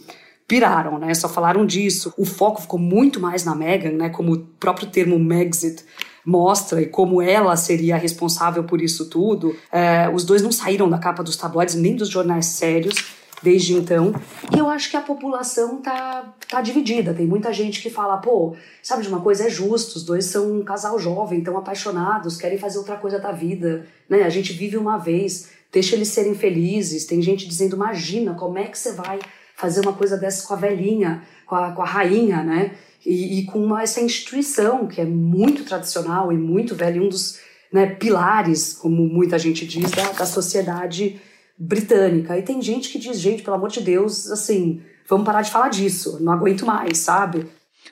piraram, 0.49 0.99
né? 0.99 1.13
Só 1.13 1.29
falaram 1.29 1.67
disso. 1.67 2.15
O 2.17 2.25
foco 2.25 2.63
ficou 2.63 2.79
muito 2.79 3.21
mais 3.21 3.45
na 3.45 3.55
Meghan, 3.55 3.93
né? 3.93 4.09
Como 4.09 4.33
o 4.33 4.39
próprio 4.39 4.89
termo 4.89 5.19
Megxit 5.19 5.85
mostra 6.25 6.81
e 6.83 6.87
como 6.87 7.23
ela 7.23 7.57
seria 7.57 7.97
responsável 7.97 8.65
por 8.65 8.81
isso 8.81 9.09
tudo. 9.09 9.57
É, 9.73 10.09
os 10.09 10.25
dois 10.25 10.43
não 10.43 10.53
saíram 10.53 10.89
da 10.89 10.99
capa 10.99 11.23
dos 11.23 11.37
tabloides 11.37 11.75
nem 11.75 11.97
dos 11.97 12.09
jornais 12.09 12.47
sérios 12.47 13.19
desde 13.43 13.75
então. 13.75 14.15
E 14.55 14.59
eu 14.59 14.69
acho 14.69 14.91
que 14.91 14.97
a 14.97 15.01
população 15.01 15.81
tá, 15.81 16.35
tá 16.49 16.61
dividida. 16.61 17.15
Tem 17.15 17.27
muita 17.27 17.53
gente 17.53 17.81
que 17.81 17.91
fala, 17.91 18.19
pô, 18.19 18.55
sabe 18.83 19.03
de 19.03 19.09
uma 19.09 19.21
coisa? 19.21 19.47
É 19.47 19.51
justo, 19.51 19.97
os 19.97 20.05
dois 20.05 20.27
são 20.27 20.53
um 20.53 20.63
casal 20.63 20.99
jovem, 20.99 21.43
tão 21.43 21.57
apaixonados, 21.57 22.37
querem 22.37 22.59
fazer 22.59 22.79
outra 22.79 22.97
coisa 22.97 23.19
da 23.19 23.33
vida. 23.33 23.87
Né? 24.09 24.23
A 24.23 24.29
gente 24.29 24.53
vive 24.53 24.77
uma 24.77 24.99
vez, 24.99 25.51
deixa 25.73 25.97
eles 25.97 26.09
serem 26.09 26.35
felizes. 26.35 27.05
Tem 27.05 27.21
gente 27.23 27.49
dizendo, 27.49 27.77
imagina, 27.77 28.35
como 28.35 28.59
é 28.59 28.65
que 28.65 28.79
você 28.79 28.93
vai 28.93 29.19
fazer 29.57 29.81
uma 29.81 29.93
coisa 29.93 30.17
dessa 30.17 30.47
com 30.47 30.55
a 30.55 30.57
velhinha, 30.57 31.23
com 31.47 31.55
a, 31.55 31.73
com 31.73 31.83
a 31.83 31.87
rainha, 31.87 32.43
né? 32.43 32.73
E, 33.05 33.41
e 33.41 33.45
com 33.45 33.65
uma, 33.65 33.83
essa 33.83 34.01
instituição 34.01 34.87
que 34.87 35.01
é 35.01 35.05
muito 35.05 35.65
tradicional 35.65 36.33
e 36.33 36.37
muito 36.37 36.75
velha, 36.75 36.97
e 36.97 37.01
um 37.01 37.09
dos 37.09 37.39
né, 37.73 37.87
pilares, 37.87 38.73
como 38.73 39.07
muita 39.07 39.39
gente 39.39 39.67
diz, 39.67 39.91
da, 39.91 40.13
da 40.13 40.27
sociedade 40.27 41.21
britânica. 41.57 42.39
E 42.39 42.43
tem 42.43 42.61
gente 42.61 42.89
que 42.91 42.99
diz, 42.99 43.19
gente, 43.19 43.43
pelo 43.43 43.57
amor 43.57 43.71
de 43.71 43.81
Deus, 43.81 44.31
assim, 44.31 44.83
vamos 45.09 45.27
parar 45.27 45.43
de 45.43 45.51
falar 45.51 45.69
disso, 45.69 46.19
não 46.21 46.33
aguento 46.33 46.67
mais, 46.67 46.99
sabe? 46.99 47.47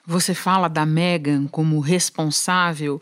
Você 0.07 0.35
fala 0.35 0.69
da 0.69 0.85
Meghan 0.85 1.47
como 1.47 1.81
responsável, 1.81 3.01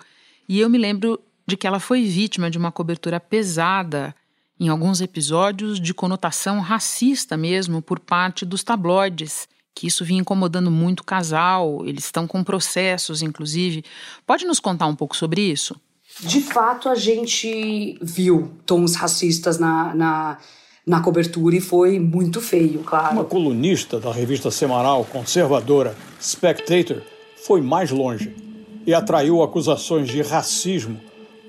e 0.49 0.61
eu 0.61 0.69
me 0.69 0.79
lembro 0.79 1.21
de 1.47 1.57
que 1.57 1.67
ela 1.67 1.79
foi 1.79 2.05
vítima 2.05 2.51
de 2.51 2.59
uma 2.59 2.73
cobertura 2.73 3.21
pesada 3.21 4.15
em 4.59 4.69
alguns 4.69 5.01
episódios 5.01 5.79
de 5.79 5.93
conotação 5.93 6.61
racista 6.61 7.37
mesmo 7.37 7.83
por 7.83 8.01
parte 8.01 8.45
dos 8.45 8.65
tabloides 8.65 9.49
que 9.77 9.87
isso 9.87 10.07
vinha 10.07 10.23
incomodando 10.23 10.71
muito 10.71 11.01
o 11.01 11.05
casal, 11.05 11.83
eles 11.85 12.07
estão 12.07 12.27
com 12.27 12.43
processos, 12.43 13.21
inclusive. 13.21 13.85
Pode 14.27 14.47
nos 14.47 14.59
contar 14.59 14.87
um 14.87 14.97
pouco 14.97 15.15
sobre 15.15 15.43
isso? 15.43 15.77
De 16.21 16.41
fato, 16.41 16.89
a 16.89 16.95
gente 16.95 17.99
viu 18.01 18.51
tons 18.65 18.97
racistas 18.97 19.59
na, 19.59 19.95
na, 19.95 20.39
na 20.87 21.01
cobertura 21.03 21.57
e 21.57 21.61
foi 21.61 22.01
muito 22.01 22.41
feio, 22.41 22.83
claro. 22.85 23.17
Uma 23.17 23.25
colunista 23.25 24.01
da 24.01 24.11
revista 24.11 24.51
semanal 24.51 25.05
conservadora 25.05 25.95
Spectator 26.19 27.03
foi 27.47 27.61
mais 27.61 27.91
longe 27.91 28.35
e 28.87 28.95
atraiu 28.95 29.43
acusações 29.43 30.09
de 30.09 30.23
racismo 30.23 30.99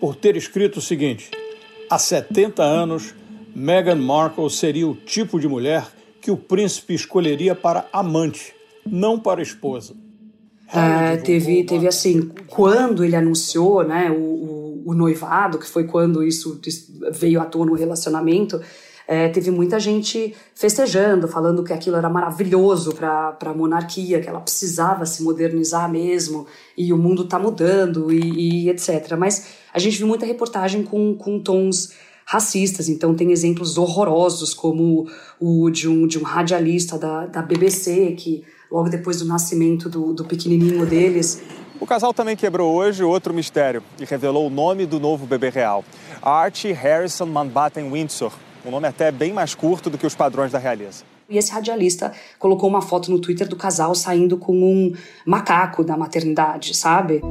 por 0.01 0.17
ter 0.17 0.35
escrito 0.35 0.79
o 0.79 0.81
seguinte: 0.81 1.31
há 1.89 1.97
70 1.97 2.61
anos, 2.61 3.15
Meghan 3.55 3.95
Markle 3.95 4.49
seria 4.49 4.85
o 4.85 4.95
tipo 4.95 5.39
de 5.39 5.47
mulher 5.47 5.85
que 6.27 6.31
o 6.31 6.35
príncipe 6.35 6.93
escolheria 6.93 7.55
para 7.55 7.87
amante, 7.93 8.53
não 8.85 9.17
para 9.17 9.41
esposa. 9.41 9.95
É, 10.73 11.15
teve, 11.15 11.63
teve 11.63 11.87
assim, 11.87 12.29
quando 12.47 13.05
ele 13.05 13.15
anunciou 13.15 13.81
né, 13.81 14.11
o, 14.11 14.15
o, 14.21 14.83
o, 14.87 14.93
noivado, 14.93 15.57
que 15.57 15.65
foi 15.65 15.85
quando 15.85 16.21
isso 16.21 16.59
veio 17.13 17.39
à 17.39 17.45
tona 17.45 17.71
no 17.71 17.77
relacionamento, 17.77 18.59
é, 19.07 19.29
teve 19.29 19.51
muita 19.51 19.79
gente 19.79 20.35
festejando, 20.53 21.29
falando 21.29 21.63
que 21.63 21.71
aquilo 21.71 21.95
era 21.95 22.09
maravilhoso 22.09 22.93
para 22.93 23.37
a 23.39 23.53
monarquia, 23.53 24.19
que 24.19 24.27
ela 24.27 24.41
precisava 24.41 25.05
se 25.05 25.23
modernizar 25.23 25.89
mesmo, 25.89 26.45
e 26.77 26.91
o 26.91 26.97
mundo 26.97 27.23
está 27.23 27.39
mudando, 27.39 28.11
e, 28.11 28.65
e, 28.65 28.69
etc. 28.69 29.15
Mas 29.17 29.53
a 29.73 29.79
gente 29.79 29.97
viu 29.97 30.07
muita 30.07 30.25
reportagem 30.25 30.83
com, 30.83 31.15
com 31.15 31.39
tons 31.39 31.93
racistas. 32.27 32.89
Então, 32.89 33.15
tem 33.15 33.31
exemplos 33.31 33.77
horrorosos, 33.77 34.53
como 34.53 35.09
o 35.39 35.69
de 35.69 35.87
um, 35.87 36.05
de 36.05 36.19
um 36.19 36.23
radialista 36.23 36.97
da, 36.97 37.25
da 37.25 37.41
BBC, 37.41 38.11
que 38.17 38.43
logo 38.69 38.89
depois 38.89 39.19
do 39.19 39.25
nascimento 39.25 39.87
do, 39.87 40.13
do 40.13 40.25
pequenininho 40.25 40.85
deles. 40.85 41.41
O 41.79 41.87
casal 41.87 42.13
também 42.13 42.35
quebrou 42.35 42.75
hoje 42.75 43.01
outro 43.01 43.33
mistério 43.33 43.81
e 43.97 44.03
revelou 44.03 44.47
o 44.47 44.49
nome 44.49 44.85
do 44.85 44.99
novo 44.99 45.25
bebê 45.25 45.49
real: 45.49 45.85
Archie 46.21 46.73
Harrison 46.73 47.27
Mountbatten 47.27 47.89
Windsor. 47.89 48.33
Um 48.65 48.71
nome 48.71 48.87
até 48.87 49.09
bem 49.09 49.31
mais 49.31 49.55
curto 49.55 49.89
do 49.89 49.97
que 49.97 50.05
os 50.05 50.13
padrões 50.13 50.51
da 50.51 50.59
realeza. 50.59 51.05
E 51.29 51.37
esse 51.37 51.51
radialista 51.51 52.11
colocou 52.37 52.69
uma 52.69 52.81
foto 52.81 53.09
no 53.09 53.19
Twitter 53.19 53.47
do 53.47 53.55
casal 53.55 53.95
saindo 53.95 54.37
com 54.37 54.53
um 54.53 54.93
macaco 55.25 55.83
da 55.83 55.95
maternidade, 55.95 56.75
sabe? 56.75 57.21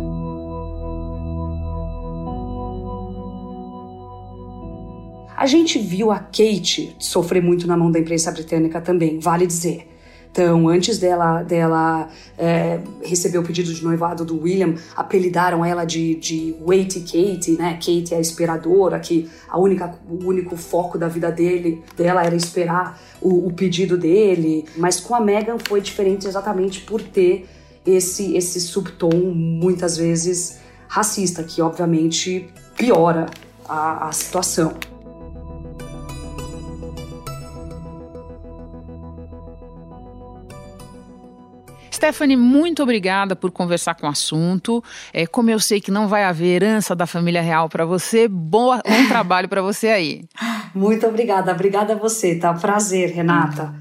A 5.36 5.44
gente 5.46 5.78
viu 5.78 6.10
a 6.10 6.18
Kate 6.18 6.96
sofrer 6.98 7.42
muito 7.42 7.66
na 7.66 7.76
mão 7.76 7.90
da 7.90 7.98
imprensa 7.98 8.32
britânica 8.32 8.80
também, 8.80 9.20
vale 9.20 9.46
dizer. 9.46 9.86
Então, 10.32 10.68
antes 10.68 10.98
dela, 10.98 11.42
dela 11.42 12.08
é, 12.36 12.80
receber 13.02 13.38
o 13.38 13.42
pedido 13.42 13.72
de 13.72 13.82
noivado 13.82 14.22
do 14.22 14.42
William, 14.42 14.74
apelidaram 14.94 15.64
ela 15.64 15.84
de, 15.84 16.14
de 16.16 16.54
Wait 16.60 16.94
Kate, 17.00 17.52
né? 17.52 17.74
Kate 17.74 18.12
é 18.12 18.18
a 18.18 18.20
esperadora, 18.20 18.98
que 18.98 19.30
a 19.48 19.58
única, 19.58 19.98
o 20.10 20.26
único 20.26 20.54
foco 20.54 20.98
da 20.98 21.08
vida 21.08 21.32
dele, 21.32 21.82
dela 21.96 22.22
era 22.22 22.36
esperar 22.36 23.00
o, 23.20 23.46
o 23.46 23.52
pedido 23.52 23.96
dele. 23.96 24.66
Mas 24.76 25.00
com 25.00 25.14
a 25.14 25.20
Meghan 25.20 25.56
foi 25.58 25.80
diferente 25.80 26.26
exatamente 26.26 26.82
por 26.82 27.00
ter 27.00 27.46
esse, 27.86 28.36
esse 28.36 28.60
subtom, 28.60 29.32
muitas 29.32 29.96
vezes 29.96 30.58
racista, 30.86 31.42
que 31.42 31.62
obviamente 31.62 32.48
piora 32.76 33.26
a, 33.66 34.08
a 34.08 34.12
situação. 34.12 34.74
Stephanie, 41.96 42.36
muito 42.36 42.82
obrigada 42.82 43.34
por 43.34 43.50
conversar 43.50 43.94
com 43.94 44.06
o 44.06 44.10
assunto. 44.10 44.84
É, 45.14 45.26
como 45.26 45.48
eu 45.48 45.58
sei 45.58 45.80
que 45.80 45.90
não 45.90 46.08
vai 46.08 46.24
haver 46.24 46.62
herança 46.62 46.94
da 46.94 47.06
família 47.06 47.40
real 47.40 47.70
para 47.70 47.86
você, 47.86 48.28
boa, 48.28 48.82
bom 48.86 49.08
trabalho 49.08 49.48
para 49.48 49.62
você 49.62 49.88
aí. 49.88 50.24
Muito 50.74 51.06
obrigada, 51.06 51.52
obrigada 51.52 51.94
a 51.94 51.96
você, 51.96 52.38
tá? 52.38 52.52
Prazer, 52.52 53.12
Renata. 53.12 53.74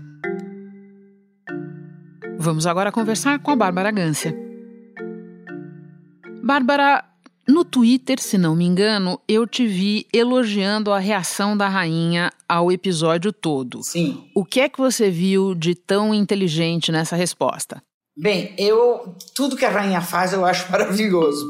Vamos 2.40 2.66
agora 2.66 2.90
conversar 2.90 3.38
com 3.40 3.52
a 3.52 3.56
Bárbara 3.56 3.92
Gância. 3.92 4.34
Bárbara, 6.42 7.04
no 7.46 7.66
Twitter, 7.66 8.22
se 8.22 8.38
não 8.38 8.56
me 8.56 8.64
engano, 8.64 9.20
eu 9.28 9.46
te 9.46 9.68
vi 9.68 10.08
elogiando 10.14 10.94
a 10.94 11.00
reação 11.00 11.58
da 11.58 11.68
rainha 11.68 12.32
ao 12.48 12.72
episódio 12.72 13.34
todo. 13.34 13.84
Sim. 13.84 14.24
O 14.34 14.46
que 14.46 14.62
é 14.62 14.70
que 14.70 14.78
você 14.78 15.10
viu 15.10 15.54
de 15.54 15.76
tão 15.76 16.14
inteligente 16.14 16.94
nessa 16.94 17.18
resposta? 17.18 17.84
Bem, 18.18 18.56
eu 18.58 19.14
tudo 19.36 19.58
que 19.58 19.66
a 19.66 19.70
rainha 19.70 20.00
faz 20.00 20.32
eu 20.32 20.46
acho 20.46 20.72
maravilhoso. 20.72 21.50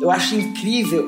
Eu 0.00 0.08
acho 0.08 0.36
incrível 0.36 1.04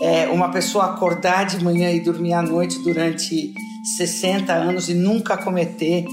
é, 0.00 0.28
uma 0.28 0.48
pessoa 0.52 0.84
acordar 0.84 1.46
de 1.46 1.64
manhã 1.64 1.90
e 1.90 1.98
dormir 1.98 2.32
à 2.32 2.42
noite 2.42 2.78
durante 2.78 3.52
60 3.96 4.52
anos 4.52 4.88
e 4.88 4.94
nunca 4.94 5.36
cometer 5.36 6.04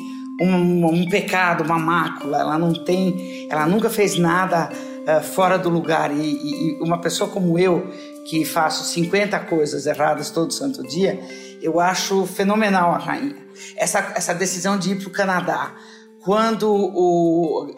um, 0.42 0.88
um 0.88 1.08
pecado, 1.08 1.64
uma 1.64 1.78
mácula. 1.78 2.40
Ela 2.40 2.58
não 2.58 2.74
tem, 2.74 3.48
ela 3.48 3.68
nunca 3.68 3.88
fez 3.88 4.18
nada 4.18 4.72
uh, 4.72 5.24
fora 5.24 5.60
do 5.60 5.70
lugar. 5.70 6.12
E, 6.12 6.18
e, 6.18 6.80
uma 6.82 7.00
pessoa 7.00 7.30
como 7.30 7.60
eu, 7.60 7.88
que 8.28 8.44
faço 8.46 8.84
50 8.86 9.40
coisas 9.42 9.86
erradas 9.86 10.32
todo 10.32 10.52
santo 10.52 10.82
dia, 10.88 11.20
eu 11.62 11.80
acho 11.80 12.26
fenomenal 12.26 12.96
a 12.96 12.98
rainha. 12.98 13.36
Essa, 13.76 14.14
essa 14.16 14.34
decisão 14.34 14.80
de 14.80 14.94
ir 14.94 14.96
para 14.96 15.08
o 15.08 15.12
Canadá 15.12 15.76
quando 16.24 16.72
o 16.72 17.74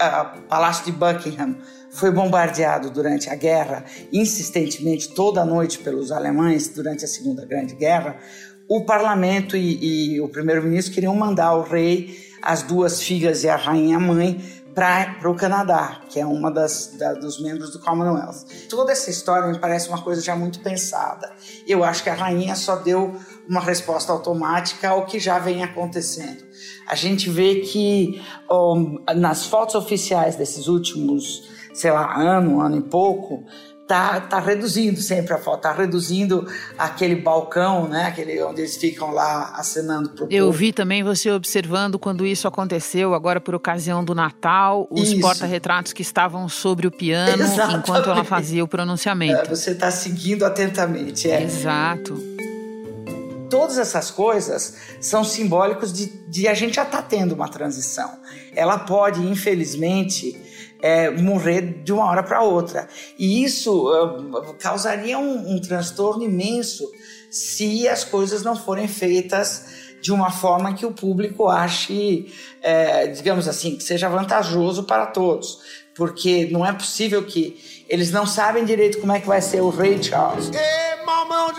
Palácio 0.50 0.86
de 0.86 0.92
Buckingham 0.92 1.58
foi 1.92 2.12
bombardeado 2.12 2.90
durante 2.90 3.30
a 3.30 3.36
guerra, 3.36 3.86
insistentemente, 4.12 5.14
toda 5.14 5.46
noite 5.46 5.80
pelos 5.80 6.12
alemães 6.12 6.68
durante 6.70 7.06
a 7.06 7.08
Segunda 7.08 7.46
Grande 7.46 7.76
Guerra, 7.76 8.18
o 8.68 8.86
parlamento 8.86 9.56
e, 9.56 10.16
e 10.16 10.22
o 10.22 10.28
primeiro-ministro 10.28 10.94
queriam 10.94 11.16
mandar 11.16 11.54
o 11.54 11.62
rei, 11.62 12.18
as 12.42 12.64
duas 12.64 13.02
filhas 13.02 13.44
e 13.44 13.50
a 13.50 13.56
rainha 13.56 14.00
mãe 14.00 14.42
para 14.74 15.30
o 15.30 15.36
Canadá, 15.36 16.02
que 16.10 16.20
é 16.20 16.26
uma 16.26 16.50
das 16.50 16.96
da, 16.98 17.14
dos 17.14 17.40
membros 17.40 17.72
do 17.72 17.80
Commonwealth. 17.80 18.46
Toda 18.70 18.92
essa 18.92 19.10
história 19.10 19.48
me 19.48 19.60
parece 19.60 19.88
uma 19.88 20.02
coisa 20.02 20.22
já 20.22 20.36
muito 20.36 20.60
pensada. 20.62 21.32
Eu 21.68 21.84
acho 21.84 22.04
que 22.04 22.10
a 22.10 22.16
rainha 22.16 22.56
só 22.56 22.78
deu 22.78 23.16
uma 23.48 23.62
resposta 23.62 24.12
automática 24.12 24.90
ao 24.90 25.06
que 25.06 25.20
já 25.20 25.38
vem 25.38 25.64
acontecendo. 25.64 26.44
A 26.88 26.96
gente 26.96 27.30
vê 27.30 27.56
que 27.56 28.22
um, 28.50 29.00
nas 29.16 29.46
fotos 29.46 29.76
oficiais 29.76 30.36
desses 30.36 30.68
últimos, 30.68 31.44
sei 31.74 31.92
lá, 31.92 32.16
ano, 32.18 32.62
ano 32.62 32.78
e 32.78 32.82
pouco, 32.82 33.46
tá, 33.88 34.20
tá 34.22 34.40
reduzindo 34.40 35.00
sempre 35.02 35.34
a 35.34 35.38
foto, 35.38 35.62
tá 35.62 35.74
reduzindo 35.74 36.48
aquele 36.78 37.16
balcão, 37.16 37.88
né, 37.88 38.06
aquele 38.06 38.42
onde 38.44 38.62
eles 38.62 38.78
ficam 38.78 39.12
lá 39.12 39.54
acenando 39.56 40.10
pro 40.10 40.28
Eu 40.30 40.52
vi 40.52 40.72
também 40.72 41.04
você 41.04 41.32
observando 41.32 42.00
quando 42.00 42.26
isso 42.26 42.48
aconteceu, 42.48 43.14
agora 43.14 43.40
por 43.40 43.56
ocasião 43.56 44.04
do 44.04 44.16
Natal, 44.16 44.88
os 44.90 45.14
porta-retratos 45.16 45.94
que 45.94 46.02
estavam 46.02 46.48
sobre 46.48 46.88
o 46.88 46.92
piano 46.92 47.44
Exatamente. 47.44 47.80
enquanto 47.80 48.10
ela 48.10 48.24
fazia 48.24 48.64
o 48.64 48.68
pronunciamento. 48.68 49.42
É, 49.42 49.48
você 49.48 49.72
está 49.72 49.92
seguindo 49.92 50.44
atentamente, 50.44 51.30
é. 51.30 51.44
Exato 51.44 52.33
todas 53.54 53.78
essas 53.78 54.10
coisas 54.10 54.74
são 55.00 55.24
simbólicos 55.24 55.94
de, 55.94 56.08
de 56.28 56.48
a 56.48 56.56
gente 56.56 56.74
já 56.74 56.82
estar 56.82 57.04
tá 57.04 57.08
tendo 57.08 57.36
uma 57.36 57.48
transição. 57.48 58.10
Ela 58.56 58.80
pode, 58.80 59.22
infelizmente, 59.22 60.36
é, 60.82 61.12
morrer 61.12 61.84
de 61.84 61.94
uma 61.94 62.10
hora 62.10 62.24
para 62.24 62.42
outra. 62.42 62.90
E 63.16 63.44
isso 63.44 63.92
uh, 63.92 64.56
causaria 64.56 65.20
um, 65.20 65.54
um 65.54 65.62
transtorno 65.62 66.24
imenso 66.24 66.84
se 67.30 67.88
as 67.88 68.04
coisas 68.04 68.42
não 68.42 68.56
forem 68.56 68.88
feitas 68.88 69.66
de 70.02 70.12
uma 70.12 70.32
forma 70.32 70.74
que 70.74 70.88
o 70.88 70.92
público 70.92 71.48
ache, 71.48 72.34
é, 72.60 73.06
digamos 73.06 73.48
assim, 73.48 73.76
que 73.76 73.84
seja 73.84 74.10
vantajoso 74.10 74.86
para 74.86 75.06
todos. 75.06 75.60
Porque 75.94 76.48
não 76.52 76.66
é 76.66 76.74
possível 76.74 77.24
que 77.24 77.86
eles 77.88 78.10
não 78.10 78.26
sabem 78.26 78.66
direito 78.66 79.00
como 79.00 79.12
é 79.12 79.20
que 79.20 79.28
vai 79.28 79.44
ser 79.44 79.62
o 79.62 79.70
Rei 79.70 80.02
Charles. 80.02 80.48
Hey, 80.48 81.06
mama, 81.06 81.54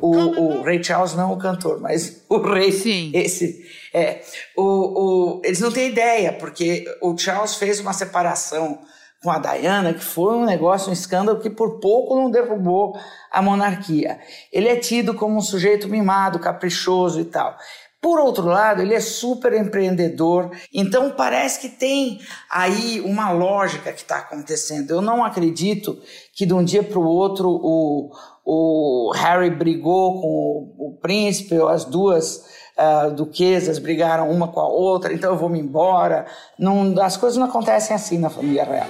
o, 0.00 0.58
o 0.58 0.62
Ray 0.62 0.82
Charles 0.82 1.14
não 1.14 1.32
o 1.32 1.38
cantor, 1.38 1.80
mas 1.80 2.24
o 2.28 2.38
Rei. 2.38 2.72
Sim. 2.72 3.10
Esse. 3.14 3.64
É, 3.92 4.22
o, 4.56 4.62
o, 4.62 5.42
eles 5.44 5.60
não 5.60 5.70
têm 5.70 5.88
ideia, 5.88 6.32
porque 6.32 6.84
o 7.02 7.16
Charles 7.16 7.56
fez 7.56 7.80
uma 7.80 7.92
separação 7.92 8.78
com 9.22 9.30
a 9.30 9.38
Diana, 9.38 9.92
que 9.92 10.02
foi 10.02 10.34
um 10.34 10.44
negócio, 10.44 10.88
um 10.88 10.92
escândalo 10.92 11.40
que 11.40 11.50
por 11.50 11.78
pouco 11.78 12.16
não 12.16 12.30
derrubou 12.30 12.98
a 13.30 13.42
monarquia. 13.42 14.18
Ele 14.50 14.68
é 14.68 14.76
tido 14.76 15.12
como 15.14 15.36
um 15.36 15.42
sujeito 15.42 15.88
mimado, 15.88 16.38
caprichoso 16.38 17.20
e 17.20 17.24
tal. 17.24 17.56
Por 18.00 18.18
outro 18.18 18.46
lado, 18.46 18.80
ele 18.80 18.94
é 18.94 19.00
super 19.00 19.52
empreendedor, 19.52 20.50
então 20.72 21.10
parece 21.10 21.60
que 21.60 21.68
tem 21.68 22.18
aí 22.50 22.98
uma 23.02 23.30
lógica 23.30 23.92
que 23.92 24.00
está 24.00 24.18
acontecendo. 24.18 24.90
Eu 24.90 25.02
não 25.02 25.22
acredito 25.22 26.00
que 26.32 26.46
de 26.46 26.54
um 26.54 26.64
dia 26.64 26.82
para 26.82 26.98
o 26.98 27.04
outro 27.04 27.50
o, 27.50 28.10
o 28.44 29.12
Harry 29.14 29.50
brigou 29.50 30.20
com 30.20 30.74
o, 30.78 30.98
príncipe, 31.00 31.56
as 31.68 31.84
duas 31.84 32.44
uh, 32.76 33.10
duquesas 33.12 33.78
brigaram 33.78 34.30
uma 34.30 34.48
com 34.48 34.60
a 34.60 34.68
outra, 34.68 35.12
então 35.12 35.30
eu 35.30 35.36
vou 35.36 35.48
me 35.48 35.60
embora. 35.60 36.26
Não, 36.58 36.94
as 37.00 37.16
coisas 37.16 37.38
não 37.38 37.46
acontecem 37.46 37.94
assim 37.94 38.18
na 38.18 38.30
família 38.30 38.64
real. 38.64 38.88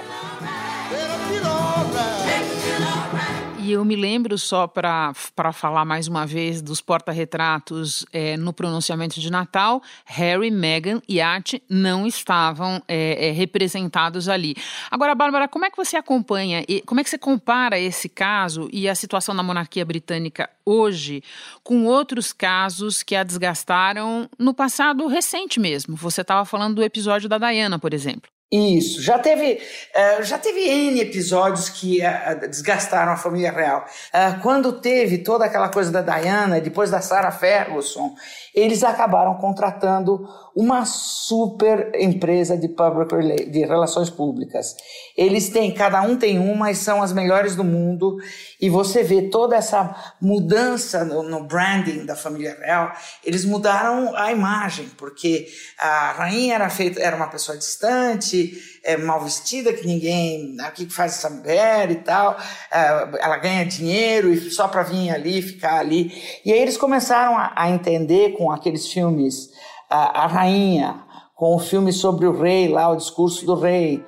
Eu 3.71 3.85
me 3.85 3.95
lembro 3.95 4.37
só 4.37 4.67
para 4.67 5.13
falar 5.53 5.85
mais 5.85 6.05
uma 6.05 6.25
vez 6.25 6.61
dos 6.61 6.81
porta-retratos 6.81 8.05
é, 8.11 8.35
no 8.35 8.51
pronunciamento 8.51 9.17
de 9.17 9.31
Natal, 9.31 9.81
Harry, 10.03 10.51
Meghan 10.51 11.01
e 11.07 11.21
Art 11.21 11.53
não 11.69 12.05
estavam 12.05 12.83
é, 12.85 13.29
é, 13.29 13.31
representados 13.31 14.27
ali. 14.27 14.55
Agora, 14.89 15.15
Bárbara, 15.15 15.47
como 15.47 15.63
é 15.63 15.69
que 15.69 15.77
você 15.77 15.95
acompanha, 15.95 16.65
e 16.67 16.81
como 16.81 16.99
é 16.99 17.03
que 17.03 17.09
você 17.09 17.17
compara 17.17 17.79
esse 17.79 18.09
caso 18.09 18.67
e 18.73 18.89
a 18.89 18.95
situação 18.95 19.33
da 19.33 19.41
monarquia 19.41 19.85
britânica 19.85 20.49
hoje 20.65 21.23
com 21.63 21.85
outros 21.85 22.33
casos 22.33 23.01
que 23.01 23.15
a 23.15 23.23
desgastaram 23.23 24.29
no 24.37 24.53
passado 24.53 25.07
recente 25.07 25.61
mesmo? 25.61 25.95
Você 25.95 26.21
estava 26.21 26.43
falando 26.43 26.75
do 26.75 26.83
episódio 26.83 27.29
da 27.29 27.37
Diana, 27.37 27.79
por 27.79 27.93
exemplo. 27.93 28.29
Isso, 28.51 29.01
já 29.01 29.17
teve, 29.17 29.53
uh, 29.53 30.23
já 30.23 30.37
teve 30.37 30.59
N 30.59 30.99
episódios 30.99 31.69
que 31.69 31.99
uh, 32.01 32.49
desgastaram 32.49 33.13
a 33.13 33.15
família 33.15 33.49
real. 33.49 33.85
Uh, 34.13 34.41
quando 34.41 34.73
teve 34.73 35.19
toda 35.19 35.45
aquela 35.45 35.69
coisa 35.69 35.89
da 35.89 36.01
Diana, 36.01 36.59
depois 36.59 36.91
da 36.91 36.99
Sarah 36.99 37.31
Ferguson, 37.31 38.13
eles 38.53 38.83
acabaram 38.83 39.35
contratando 39.35 40.27
uma 40.53 40.83
super 40.85 41.91
empresa 41.95 42.57
de 42.57 42.67
public 42.67 43.49
de 43.49 43.59
relações 43.61 44.09
públicas. 44.09 44.75
Eles 45.15 45.49
têm, 45.49 45.73
cada 45.73 46.01
um 46.01 46.17
tem 46.17 46.37
uma 46.37 46.69
e 46.69 46.75
são 46.75 47.01
as 47.01 47.13
melhores 47.13 47.55
do 47.55 47.63
mundo. 47.63 48.17
E 48.59 48.69
você 48.69 49.01
vê 49.01 49.29
toda 49.29 49.55
essa 49.55 49.95
mudança 50.21 51.05
no, 51.05 51.23
no 51.23 51.45
branding 51.45 52.05
da 52.05 52.15
família 52.15 52.57
real. 52.59 52.91
Eles 53.23 53.45
mudaram 53.45 54.13
a 54.15 54.31
imagem, 54.31 54.89
porque 54.97 55.47
a 55.79 56.11
rainha 56.11 56.55
era 56.55 56.69
feita, 56.69 57.01
era 57.01 57.15
uma 57.15 57.27
pessoa 57.27 57.57
distante, 57.57 58.40
é, 58.83 58.97
mal 58.97 59.21
vestida, 59.21 59.73
que 59.73 59.85
ninguém, 59.85 60.55
o 60.59 60.71
que 60.71 60.89
faz 60.89 61.13
essa 61.13 61.29
mulher 61.29 61.91
e 61.91 61.95
tal. 61.95 62.37
É, 62.71 62.77
ela 63.19 63.37
ganha 63.37 63.65
dinheiro 63.65 64.31
e 64.31 64.51
só 64.51 64.67
para 64.67 64.83
vir 64.83 65.09
ali, 65.09 65.41
ficar 65.41 65.79
ali. 65.79 66.11
E 66.45 66.51
aí 66.51 66.59
eles 66.59 66.77
começaram 66.77 67.37
a, 67.37 67.53
a 67.55 67.69
entender 67.69 68.33
com 68.37 68.51
aqueles 68.51 68.87
filmes 68.87 69.49
a, 69.89 70.23
a 70.23 70.27
rainha, 70.27 71.03
com 71.35 71.55
o 71.55 71.59
filme 71.59 71.91
sobre 71.91 72.25
o 72.25 72.31
rei 72.31 72.67
lá, 72.67 72.89
o 72.89 72.95
discurso 72.95 73.45
do 73.45 73.55
rei. 73.55 74.03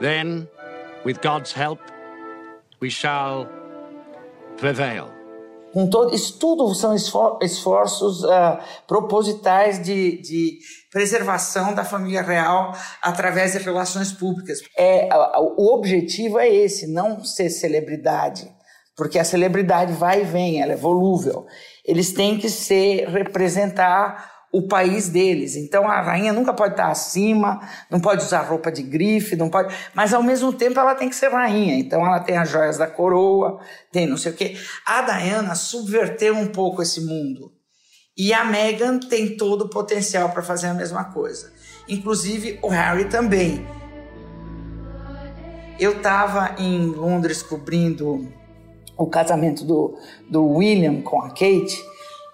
Then, 0.00 0.48
with 1.04 1.18
God's 1.22 1.52
help, 1.52 1.80
we 2.80 2.90
shall 2.90 3.46
prevail. 4.56 5.20
Com 5.72 5.88
todo, 5.88 6.14
isso 6.14 6.38
tudo 6.38 6.74
são 6.74 6.94
esforços 6.94 8.24
uh, 8.24 8.58
propositais 8.88 9.80
de, 9.82 10.20
de, 10.20 10.58
preservação 10.90 11.72
da 11.72 11.84
família 11.84 12.22
real 12.22 12.74
através 13.00 13.52
de 13.52 13.58
relações 13.58 14.12
públicas. 14.12 14.58
É, 14.76 15.08
o 15.38 15.74
objetivo 15.74 16.38
é 16.38 16.48
esse, 16.48 16.92
não 16.92 17.24
ser 17.24 17.48
celebridade, 17.48 18.50
porque 18.96 19.18
a 19.18 19.24
celebridade 19.24 19.92
vai 19.92 20.22
e 20.22 20.24
vem, 20.24 20.60
ela 20.60 20.72
é 20.72 20.76
volúvel. 20.76 21.46
Eles 21.84 22.12
têm 22.12 22.38
que 22.38 22.50
ser 22.50 23.08
representar 23.08 24.40
o 24.52 24.66
país 24.66 25.08
deles. 25.08 25.54
Então 25.54 25.88
a 25.88 26.00
rainha 26.00 26.32
nunca 26.32 26.52
pode 26.52 26.72
estar 26.72 26.90
acima, 26.90 27.60
não 27.88 28.00
pode 28.00 28.24
usar 28.24 28.42
roupa 28.42 28.70
de 28.72 28.82
grife, 28.82 29.36
não 29.36 29.48
pode, 29.48 29.72
mas 29.94 30.12
ao 30.12 30.22
mesmo 30.22 30.52
tempo 30.52 30.78
ela 30.78 30.94
tem 30.94 31.08
que 31.08 31.14
ser 31.14 31.30
rainha. 31.30 31.78
Então 31.78 32.04
ela 32.04 32.20
tem 32.20 32.36
as 32.36 32.48
joias 32.48 32.76
da 32.76 32.86
coroa, 32.86 33.60
tem 33.92 34.06
não 34.06 34.16
sei 34.16 34.32
o 34.32 34.34
quê. 34.34 34.56
A 34.84 35.02
Diana 35.02 35.54
subverteu 35.54 36.34
um 36.34 36.48
pouco 36.48 36.82
esse 36.82 37.00
mundo. 37.00 37.59
E 38.22 38.34
a 38.34 38.44
Meghan 38.44 38.98
tem 38.98 39.34
todo 39.34 39.62
o 39.62 39.68
potencial 39.70 40.28
para 40.28 40.42
fazer 40.42 40.66
a 40.66 40.74
mesma 40.74 41.04
coisa. 41.04 41.54
Inclusive 41.88 42.58
o 42.60 42.68
Harry 42.68 43.06
também. 43.06 43.66
Eu 45.78 45.92
estava 45.92 46.54
em 46.58 46.84
Londres 46.84 47.42
cobrindo 47.42 48.30
o 48.94 49.06
casamento 49.06 49.64
do, 49.64 49.98
do 50.28 50.44
William 50.46 51.00
com 51.00 51.22
a 51.22 51.30
Kate 51.30 51.82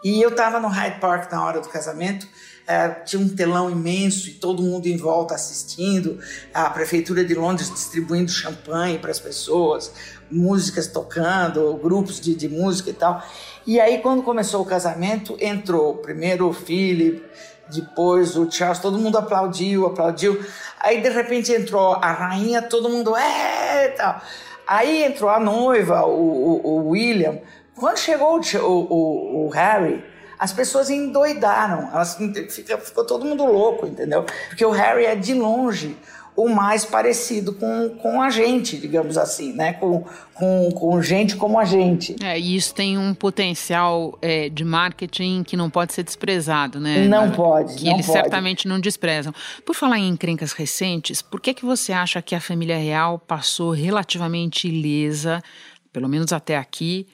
e 0.03 0.20
eu 0.20 0.31
estava 0.31 0.59
no 0.59 0.66
Hyde 0.66 0.99
Park 0.99 1.31
na 1.31 1.44
hora 1.44 1.61
do 1.61 1.68
casamento, 1.68 2.27
é, 2.66 2.88
tinha 2.88 3.22
um 3.22 3.29
telão 3.29 3.70
imenso 3.70 4.29
e 4.29 4.33
todo 4.33 4.62
mundo 4.62 4.87
em 4.87 4.96
volta 4.96 5.35
assistindo, 5.35 6.18
a 6.52 6.68
prefeitura 6.70 7.24
de 7.24 7.35
Londres 7.35 7.70
distribuindo 7.70 8.31
champanhe 8.31 8.98
para 8.98 9.11
as 9.11 9.20
pessoas, 9.20 9.92
músicas 10.31 10.87
tocando, 10.88 11.74
grupos 11.76 12.20
de, 12.20 12.35
de 12.35 12.48
música 12.48 12.90
e 12.90 12.94
tal. 12.94 13.22
E 13.66 13.79
aí, 13.79 13.98
quando 13.98 14.22
começou 14.22 14.62
o 14.62 14.66
casamento, 14.66 15.37
entrou 15.40 15.96
primeiro 15.96 16.48
o 16.48 16.52
Philip, 16.52 17.22
depois 17.68 18.37
o 18.37 18.50
Charles, 18.50 18.79
todo 18.79 18.98
mundo 18.98 19.18
aplaudiu, 19.18 19.87
aplaudiu. 19.87 20.40
Aí, 20.81 21.00
de 21.00 21.09
repente, 21.09 21.52
entrou 21.52 21.94
a 21.94 22.12
rainha, 22.12 22.62
todo 22.62 22.88
mundo, 22.88 23.16
é, 23.16 23.88
tal. 23.88 24.20
Aí 24.66 25.05
entrou 25.05 25.31
a 25.31 25.38
noiva, 25.38 26.05
o, 26.05 26.11
o, 26.11 26.66
o 26.66 26.88
William, 26.88 27.38
quando 27.76 27.98
chegou 27.98 28.40
o, 28.40 28.66
o, 28.68 29.46
o 29.46 29.48
Harry, 29.50 30.02
as 30.38 30.53
pessoas 30.53 30.90
endoidaram, 30.90 31.88
elas, 31.92 32.16
fica, 32.51 32.79
ficou 32.79 33.05
todo 33.05 33.25
mundo 33.25 33.44
louco, 33.44 33.87
entendeu? 33.87 34.25
Porque 34.49 34.64
o 34.64 34.70
Harry 34.70 35.07
é 35.07 35.16
de 35.16 35.35
longe 35.35 35.96
o 36.37 36.51
mais 36.51 36.85
parecido 36.85 37.55
com, 37.55 37.88
com 38.01 38.20
a 38.20 38.29
gente, 38.29 38.77
digamos 38.77 39.16
assim, 39.16 39.55
né? 39.55 39.72
Com, 39.72 40.05
com, 40.35 40.70
com 40.70 41.03
gente 41.03 41.35
como 41.35 41.59
a 41.59 41.64
gente. 41.64 42.14
É, 42.22 42.38
e 42.38 42.55
isso 42.55 42.75
tem 42.75 42.99
um 42.99 43.14
potencial 43.14 44.16
é, 44.20 44.51
de 44.51 44.62
marketing 44.62 45.42
que 45.42 45.57
não 45.57 45.70
pode 45.70 45.94
ser 45.94 46.03
desprezado, 46.03 46.79
né? 46.79 47.09
Não 47.09 47.31
pode. 47.31 47.77
Que 47.77 47.87
não 47.87 47.94
eles 47.94 48.07
pode. 48.07 48.18
certamente 48.18 48.68
não 48.68 48.79
desprezam. 48.79 49.33
Por 49.64 49.75
falar 49.75 49.99
em 49.99 50.09
encrencas 50.09 50.53
recentes, 50.53 51.22
por 51.22 51.40
que, 51.40 51.55
que 51.55 51.64
você 51.64 51.92
acha 51.92 52.20
que 52.20 52.35
a 52.35 52.40
família 52.40 52.77
real 52.77 53.18
passou 53.18 53.70
relativamente 53.70 54.68
ilesa, 54.68 55.42
pelo 55.90 56.09
menos 56.09 56.35
até 56.35 56.59
aqui, 56.59 57.07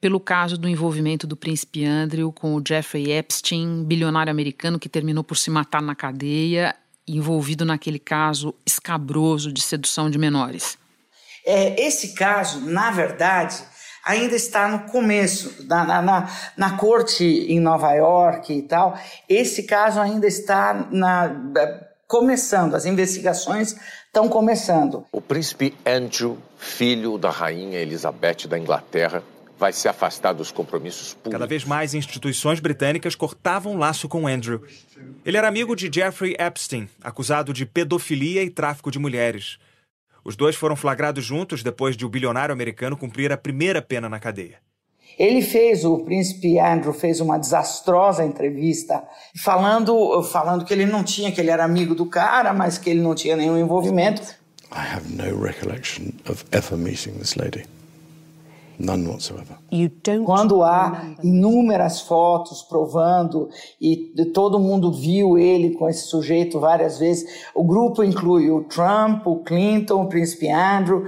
pelo 0.00 0.20
caso 0.20 0.56
do 0.56 0.68
envolvimento 0.68 1.26
do 1.26 1.36
príncipe 1.36 1.84
Andrew 1.84 2.32
com 2.32 2.54
o 2.54 2.62
Jeffrey 2.66 3.10
Epstein, 3.10 3.84
bilionário 3.84 4.30
americano 4.30 4.78
que 4.78 4.88
terminou 4.88 5.24
por 5.24 5.36
se 5.36 5.50
matar 5.50 5.82
na 5.82 5.94
cadeia, 5.94 6.74
envolvido 7.06 7.64
naquele 7.64 7.98
caso 7.98 8.54
escabroso 8.64 9.52
de 9.52 9.60
sedução 9.60 10.10
de 10.10 10.18
menores? 10.18 10.78
É, 11.44 11.80
esse 11.80 12.14
caso, 12.14 12.60
na 12.60 12.90
verdade, 12.90 13.56
ainda 14.04 14.36
está 14.36 14.68
no 14.68 14.90
começo, 14.90 15.66
na, 15.66 16.02
na, 16.02 16.30
na, 16.56 16.76
corte 16.76 17.24
em 17.24 17.58
Nova 17.58 17.92
York 17.94 18.52
e 18.52 18.62
tal. 18.62 18.98
Esse 19.28 19.62
caso 19.64 20.00
ainda 20.00 20.26
está 20.26 20.88
na, 20.90 21.34
começando, 22.06 22.74
as 22.74 22.86
investigações 22.86 23.76
estão 24.06 24.28
começando. 24.28 25.04
O 25.12 25.20
príncipe 25.20 25.74
Andrew, 25.84 26.38
filho 26.56 27.18
da 27.18 27.30
rainha 27.30 27.78
Elizabeth 27.80 28.46
da 28.48 28.58
Inglaterra, 28.58 29.22
vai 29.58 29.72
se 29.72 29.88
afastar 29.88 30.32
dos 30.32 30.52
compromissos 30.52 31.14
públicos. 31.14 31.32
Cada 31.32 31.46
vez 31.46 31.64
mais 31.64 31.92
instituições 31.92 32.60
britânicas 32.60 33.14
cortavam 33.14 33.76
laço 33.76 34.08
com 34.08 34.26
Andrew. 34.26 34.62
Ele 35.26 35.36
era 35.36 35.48
amigo 35.48 35.74
de 35.74 35.90
Jeffrey 35.92 36.36
Epstein, 36.38 36.88
acusado 37.02 37.52
de 37.52 37.66
pedofilia 37.66 38.42
e 38.42 38.50
tráfico 38.50 38.90
de 38.90 38.98
mulheres. 38.98 39.58
Os 40.24 40.36
dois 40.36 40.54
foram 40.54 40.76
flagrados 40.76 41.24
juntos 41.24 41.62
depois 41.62 41.96
de 41.96 42.06
o 42.06 42.08
bilionário 42.08 42.52
americano 42.52 42.96
cumprir 42.96 43.32
a 43.32 43.36
primeira 43.36 43.82
pena 43.82 44.08
na 44.08 44.20
cadeia. 44.20 44.58
Ele 45.18 45.42
fez, 45.42 45.84
o 45.84 45.98
príncipe 45.98 46.60
Andrew 46.60 46.92
fez 46.92 47.20
uma 47.20 47.38
desastrosa 47.38 48.24
entrevista 48.24 49.02
falando, 49.42 50.22
falando 50.22 50.64
que 50.64 50.72
ele 50.72 50.86
não 50.86 51.02
tinha, 51.02 51.32
que 51.32 51.40
ele 51.40 51.50
era 51.50 51.64
amigo 51.64 51.94
do 51.94 52.06
cara, 52.06 52.52
mas 52.52 52.78
que 52.78 52.88
ele 52.88 53.00
não 53.00 53.14
tinha 53.14 53.34
nenhum 53.34 53.58
envolvimento. 53.58 54.22
I 54.70 54.94
have 54.94 55.10
no 55.10 55.42
recollection 55.42 56.12
of 56.28 56.44
ever 56.52 56.76
meeting 56.76 57.12
this 57.12 57.34
lady. 57.36 57.64
None 58.78 59.08
whatsoever. 59.08 59.58
Quando 60.24 60.62
há 60.62 61.16
inúmeras 61.24 62.00
fotos 62.02 62.62
provando 62.62 63.48
e 63.80 64.12
todo 64.32 64.60
mundo 64.60 64.92
viu 64.92 65.36
ele 65.36 65.74
com 65.74 65.88
esse 65.88 66.06
sujeito 66.06 66.60
várias 66.60 66.96
vezes, 66.98 67.48
o 67.56 67.64
grupo 67.64 68.04
inclui 68.04 68.50
o 68.50 68.62
Trump, 68.64 69.26
o 69.26 69.42
Clinton, 69.42 70.04
o 70.04 70.08
príncipe 70.08 70.48
Andrew, 70.48 71.06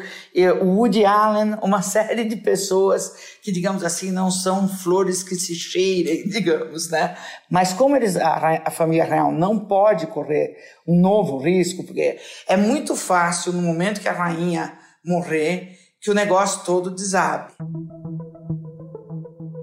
o 0.62 0.64
Woody 0.64 1.04
Allen, 1.04 1.59
uma 1.62 1.80
série 1.83 2.24
de 2.24 2.37
pessoas 2.37 3.38
que, 3.40 3.52
digamos 3.52 3.85
assim, 3.85 4.11
não 4.11 4.33
são 4.33 4.68
flores 4.68 5.22
que 5.22 5.37
se 5.37 5.54
cheirem, 5.54 6.24
digamos, 6.28 6.90
né? 6.90 7.16
Mas 7.48 7.72
como 7.72 7.94
eles, 7.94 8.16
a, 8.16 8.62
a 8.64 8.70
família 8.70 9.04
real 9.04 9.30
não 9.30 9.59
pode 9.59 10.09
correr 10.09 10.56
um 10.87 11.00
novo 11.00 11.38
risco, 11.38 11.85
porque 11.85 12.18
é 12.48 12.56
muito 12.56 12.96
fácil 12.96 13.52
no 13.52 13.62
momento 13.62 14.00
que 14.00 14.09
a 14.09 14.12
rainha 14.12 14.76
morrer 15.04 15.79
que 16.00 16.10
o 16.10 16.14
negócio 16.14 16.64
todo 16.64 16.90
desabe. 16.90 17.52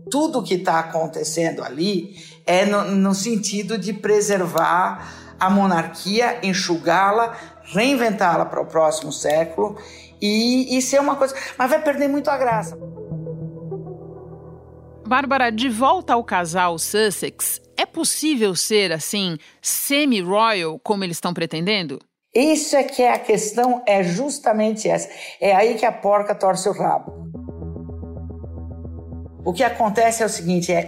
Tudo 0.09 0.43
que 0.43 0.53
está 0.53 0.79
acontecendo 0.79 1.63
ali 1.63 2.15
é 2.45 2.65
no, 2.65 2.91
no 2.91 3.13
sentido 3.13 3.77
de 3.77 3.91
preservar 3.91 5.35
a 5.39 5.49
monarquia, 5.49 6.39
enxugá-la, 6.43 7.35
reinventá-la 7.63 8.45
para 8.45 8.61
o 8.61 8.65
próximo 8.65 9.11
século 9.11 9.77
e, 10.21 10.77
e 10.77 10.81
ser 10.81 11.01
uma 11.01 11.15
coisa. 11.15 11.35
Mas 11.57 11.69
vai 11.69 11.81
perder 11.81 12.07
muito 12.07 12.29
a 12.29 12.37
graça. 12.37 12.77
Bárbara, 15.05 15.49
de 15.51 15.69
volta 15.69 16.13
ao 16.13 16.23
casal 16.23 16.77
Sussex, 16.77 17.61
é 17.77 17.85
possível 17.85 18.55
ser 18.55 18.91
assim, 18.91 19.37
semi-royal, 19.61 20.79
como 20.79 21.03
eles 21.03 21.17
estão 21.17 21.33
pretendendo? 21.33 21.99
Isso 22.37 22.75
é 22.75 22.83
que 22.83 23.01
é 23.01 23.11
a 23.11 23.17
questão, 23.17 23.81
é 23.87 24.03
justamente 24.03 24.87
essa. 24.87 25.09
É 25.41 25.55
aí 25.55 25.73
que 25.73 25.87
a 25.87 25.91
porca 25.91 26.35
torce 26.35 26.69
o 26.69 26.71
rabo. 26.71 27.27
O 29.43 29.51
que 29.51 29.63
acontece 29.63 30.21
é 30.21 30.25
o 30.27 30.29
seguinte, 30.29 30.71
é 30.71 30.83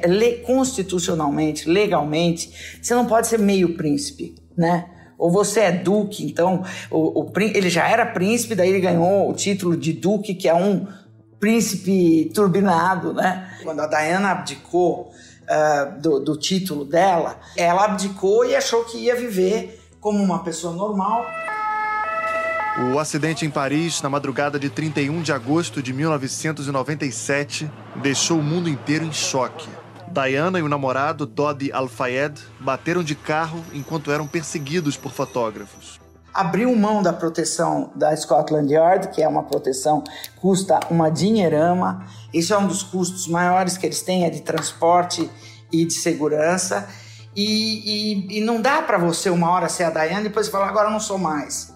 constitucionalmente, 0.46 1.68
legalmente, 1.68 2.78
você 2.80 2.94
não 2.94 3.08
pode 3.08 3.28
ser 3.28 3.40
meio 3.40 3.76
príncipe, 3.76 4.36
né? 4.56 4.86
Ou 5.18 5.32
você 5.32 5.62
é 5.62 5.72
duque, 5.72 6.24
então 6.24 6.64
o, 6.92 7.24
o, 7.24 7.34
ele 7.40 7.70
já 7.70 7.88
era 7.90 8.06
príncipe, 8.06 8.54
daí 8.54 8.70
ele 8.70 8.80
ganhou 8.80 9.28
o 9.28 9.34
título 9.34 9.76
de 9.76 9.94
duque, 9.94 10.36
que 10.36 10.48
é 10.48 10.54
um 10.54 10.86
príncipe 11.40 12.32
turbinado, 12.36 13.12
né? 13.12 13.50
Quando 13.64 13.80
a 13.80 13.88
Diana 13.88 14.32
abdicou 14.32 15.10
uh, 15.10 16.00
do, 16.00 16.20
do 16.20 16.38
título 16.38 16.86
dela, 16.86 17.40
ela 17.58 17.86
abdicou 17.86 18.46
e 18.46 18.56
achou 18.56 18.84
que 18.84 19.00
ia 19.00 19.16
viver 19.16 19.79
como 20.00 20.24
uma 20.24 20.40
pessoa 20.40 20.74
normal. 20.74 21.26
O 22.94 22.98
acidente 22.98 23.46
em 23.46 23.50
Paris, 23.50 24.02
na 24.02 24.10
madrugada 24.10 24.58
de 24.58 24.70
31 24.70 25.22
de 25.22 25.34
agosto 25.34 25.84
de 25.84 25.92
1997, 25.92 27.70
deixou 28.02 28.40
o 28.40 28.44
mundo 28.44 28.70
inteiro 28.70 29.04
em 29.04 29.12
choque. 29.12 29.68
Diana 30.12 30.60
e 30.60 30.62
o 30.62 30.70
namorado, 30.70 31.26
Dodi 31.26 31.72
Al-Fayed, 31.72 32.42
bateram 32.60 33.04
de 33.04 33.16
carro 33.16 33.64
enquanto 33.74 34.12
eram 34.12 34.26
perseguidos 34.26 34.96
por 34.96 35.12
fotógrafos. 35.12 36.00
Abriu 36.34 36.74
mão 36.76 37.04
da 37.04 37.12
proteção 37.12 37.92
da 37.96 38.16
Scotland 38.16 38.72
Yard, 38.72 39.10
que 39.10 39.22
é 39.22 39.28
uma 39.28 39.44
proteção 39.44 40.02
que 40.02 40.32
custa 40.40 40.80
uma 40.90 41.10
dinheirama. 41.10 42.06
Isso 42.34 42.54
é 42.54 42.58
um 42.58 42.68
dos 42.68 42.82
custos 42.82 43.28
maiores 43.28 43.78
que 43.78 43.86
eles 43.86 44.02
têm, 44.02 44.24
é 44.24 44.30
de 44.30 44.42
transporte 44.42 45.30
e 45.72 45.86
de 45.86 45.94
segurança. 45.94 46.88
E, 47.36 48.34
e, 48.34 48.38
e 48.40 48.42
não 48.42 48.62
dá 48.62 48.82
para 48.82 48.98
você 48.98 49.30
uma 49.30 49.50
hora 49.52 49.70
ser 49.70 49.84
a 49.84 49.90
Dayane 49.90 50.26
e 50.26 50.30
depois 50.30 50.48
falar, 50.48 50.68
agora 50.68 50.88
eu 50.88 50.92
não 50.92 51.00
sou 51.00 51.18
mais. 51.18 51.74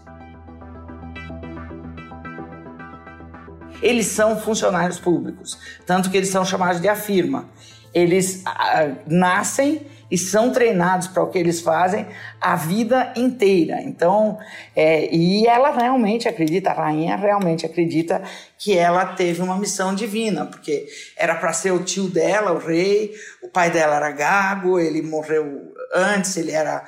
Eles 3.82 4.08
são 4.08 4.40
funcionários 4.40 5.00
públicos, 5.00 5.58
tanto 5.86 6.10
que 6.10 6.18
eles 6.18 6.30
são 6.30 6.46
chamados 6.46 6.82
de 6.82 6.88
afirma. 6.88 7.50
Eles 7.94 8.42
ah, 8.46 8.92
nascem 9.06 9.86
e 10.14 10.18
são 10.18 10.52
treinados 10.52 11.08
para 11.08 11.24
o 11.24 11.30
que 11.32 11.40
eles 11.40 11.60
fazem 11.60 12.06
a 12.40 12.56
vida 12.56 13.12
inteira. 13.16 13.82
Então, 13.82 14.38
é, 14.76 15.12
e 15.12 15.48
ela 15.48 15.72
realmente 15.72 16.28
acredita, 16.28 16.70
a 16.70 16.74
rainha 16.74 17.16
realmente 17.16 17.66
acredita 17.66 18.22
que 18.56 18.78
ela 18.78 19.08
teve 19.08 19.42
uma 19.42 19.58
missão 19.58 19.96
divina, 19.96 20.46
porque 20.46 20.86
era 21.18 21.34
para 21.34 21.52
ser 21.52 21.72
o 21.72 21.84
tio 21.84 22.08
dela, 22.12 22.52
o 22.52 22.60
rei, 22.60 23.12
o 23.42 23.50
pai 23.50 23.72
dela 23.72 23.96
era 23.96 24.12
gago, 24.12 24.80
ele 24.80 25.02
morreu 25.02 25.74
antes, 25.96 26.38
ele 26.38 26.52
era 26.52 26.86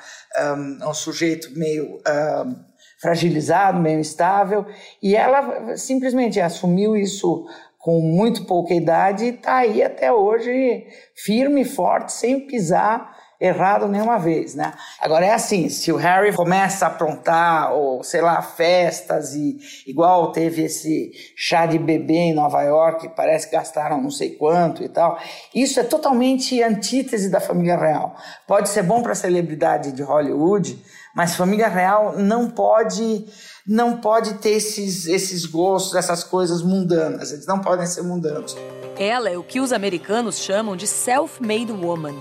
um, 0.56 0.88
um 0.88 0.94
sujeito 0.94 1.50
meio 1.58 1.96
um, 1.96 2.56
fragilizado, 3.00 3.80
meio 3.80 3.98
instável, 3.98 4.64
e 5.02 5.16
ela 5.16 5.76
simplesmente 5.76 6.40
assumiu 6.40 6.96
isso 6.96 7.44
com 7.86 8.00
muito 8.00 8.46
pouca 8.46 8.74
idade 8.74 9.26
está 9.26 9.58
aí 9.58 9.80
até 9.80 10.12
hoje 10.12 10.88
firme 11.14 11.60
e 11.60 11.64
forte, 11.64 12.12
sem 12.12 12.44
pisar 12.44 13.14
errado 13.40 13.86
nenhuma 13.86 14.18
vez, 14.18 14.56
né? 14.56 14.72
Agora 15.00 15.24
é 15.24 15.32
assim, 15.32 15.68
se 15.68 15.92
o 15.92 15.96
Harry 15.96 16.34
começa 16.34 16.84
a 16.84 16.88
aprontar, 16.88 17.72
ou 17.72 18.02
sei 18.02 18.22
lá, 18.22 18.42
festas 18.42 19.36
e 19.36 19.56
igual 19.86 20.32
teve 20.32 20.64
esse 20.64 21.12
chá 21.36 21.64
de 21.64 21.78
bebê 21.78 22.14
em 22.14 22.34
Nova 22.34 22.60
York, 22.62 23.10
parece 23.14 23.48
que 23.48 23.54
gastaram 23.54 24.02
não 24.02 24.10
sei 24.10 24.30
quanto 24.30 24.82
e 24.82 24.88
tal, 24.88 25.16
isso 25.54 25.78
é 25.78 25.84
totalmente 25.84 26.60
antítese 26.60 27.30
da 27.30 27.38
família 27.38 27.76
real. 27.76 28.16
Pode 28.48 28.68
ser 28.68 28.82
bom 28.82 29.00
para 29.00 29.14
celebridade 29.14 29.92
de 29.92 30.02
Hollywood, 30.02 30.76
mas 31.14 31.36
família 31.36 31.68
real 31.68 32.18
não 32.18 32.50
pode 32.50 33.26
não 33.66 33.96
pode 34.00 34.34
ter 34.34 34.50
esses, 34.50 35.06
esses 35.06 35.44
gostos, 35.44 35.94
essas 35.94 36.22
coisas 36.22 36.62
mundanas. 36.62 37.32
Eles 37.32 37.46
não 37.46 37.60
podem 37.60 37.86
ser 37.86 38.02
mundanos. 38.02 38.56
Ela 38.96 39.28
é 39.28 39.36
o 39.36 39.42
que 39.42 39.60
os 39.60 39.72
americanos 39.72 40.38
chamam 40.38 40.76
de 40.76 40.86
self-made 40.86 41.72
woman 41.72 42.14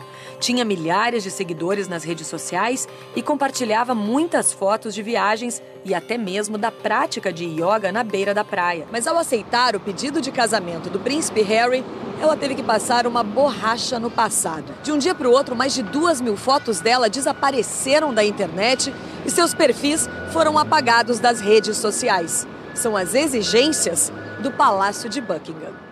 tinha 0.46 0.64
milhares 0.64 1.24
de 1.24 1.32
seguidores 1.32 1.88
nas 1.88 2.04
redes 2.04 2.28
sociais 2.28 2.88
e 3.16 3.22
compartilhava 3.24 3.96
muitas 3.96 4.54
fotos 4.54 4.94
de 4.94 5.02
viagens 5.02 5.60
e 5.84 5.92
até 5.92 6.20
mesmo 6.20 6.56
da 6.56 6.72
prática 6.72 7.34
de 7.34 7.46
yoga 7.46 7.92
na 7.92 8.04
beira 8.04 8.32
da 8.32 8.44
praia. 8.44 8.86
Mas 8.92 9.08
ao 9.08 9.18
aceitar 9.18 9.76
o 9.76 9.80
pedido 9.80 10.22
de 10.22 10.32
casamento 10.32 10.88
do 10.88 11.00
príncipe 11.00 11.42
Harry, 11.42 11.84
ela 12.22 12.38
teve 12.38 12.54
que 12.54 12.62
passar 12.62 13.08
uma 13.08 13.24
borracha 13.24 13.98
no 14.00 14.12
passado. 14.12 14.72
De 14.84 14.92
um 14.92 15.00
dia 15.00 15.16
para 15.16 15.28
o 15.28 15.32
outro, 15.32 15.56
mais 15.56 15.74
de 15.74 15.82
duas 15.82 16.22
mil 16.22 16.38
fotos 16.38 16.80
dela 16.80 17.10
desapareceram 17.10 18.14
da 18.14 18.24
internet 18.24 18.94
e 19.26 19.32
seus 19.32 19.52
perfis 19.52 20.08
foram 20.32 20.60
apagados 20.60 21.18
das 21.20 21.42
redes 21.42 21.76
sociais. 21.78 22.48
São 22.76 22.96
as 22.96 23.16
exigências 23.16 24.14
do 24.44 24.52
Palácio 24.52 25.10
de 25.10 25.20
Buckingham. 25.20 25.85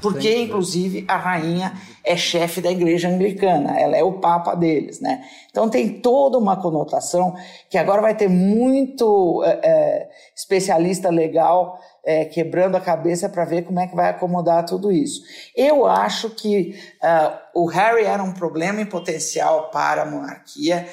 Porque, 0.00 0.42
inclusive, 0.42 1.04
a 1.08 1.16
rainha 1.16 1.72
é 2.04 2.16
chefe 2.16 2.60
da 2.60 2.70
igreja 2.70 3.08
anglicana, 3.08 3.78
ela 3.78 3.96
é 3.96 4.02
o 4.02 4.20
papa 4.20 4.54
deles, 4.54 5.00
né? 5.00 5.24
Então 5.50 5.68
tem 5.68 6.00
toda 6.00 6.38
uma 6.38 6.56
conotação 6.60 7.34
que 7.68 7.76
agora 7.76 8.00
vai 8.00 8.14
ter 8.14 8.28
muito 8.28 9.42
é, 9.44 9.60
é, 9.62 10.08
especialista 10.34 11.10
legal 11.10 11.78
é, 12.04 12.24
quebrando 12.24 12.76
a 12.76 12.80
cabeça 12.80 13.28
para 13.28 13.44
ver 13.44 13.62
como 13.62 13.80
é 13.80 13.86
que 13.86 13.94
vai 13.96 14.10
acomodar 14.10 14.64
tudo 14.64 14.90
isso. 14.90 15.22
Eu 15.54 15.86
acho 15.86 16.30
que 16.30 16.78
uh, 17.02 17.62
o 17.62 17.66
Harry 17.66 18.04
era 18.04 18.22
um 18.22 18.32
problema 18.32 18.80
em 18.80 18.86
potencial 18.86 19.70
para 19.70 20.02
a 20.02 20.06
monarquia, 20.06 20.88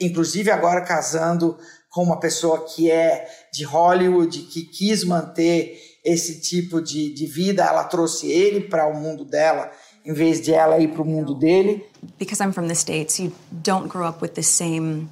inclusive 0.00 0.50
agora 0.50 0.82
casando 0.82 1.58
com 1.94 2.02
uma 2.02 2.18
pessoa 2.18 2.64
que 2.64 2.90
é 2.90 3.24
de 3.52 3.64
Hollywood, 3.64 4.40
que 4.42 4.62
quis 4.62 5.04
manter 5.04 5.78
esse 6.04 6.40
tipo 6.40 6.82
de, 6.82 7.12
de 7.12 7.26
vida, 7.26 7.64
ela 7.64 7.84
trouxe 7.84 8.30
ele 8.30 8.60
para 8.60 8.86
o 8.86 8.94
mundo 8.94 9.24
dela 9.24 9.70
em 10.04 10.12
vez 10.12 10.40
de 10.42 10.52
ela 10.52 10.78
ir 10.78 10.88
para 10.88 11.02
o 11.02 11.04
mundo 11.04 11.34
dele. 11.34 11.86
Because 12.18 12.42
I'm 12.42 12.52
from 12.52 12.68
the 12.68 12.74
States, 12.74 13.18
you 13.18 13.32
don't 13.50 13.88
grow 13.88 14.06
up 14.06 14.20
with 14.20 14.34
the 14.34 14.42
same 14.42 15.08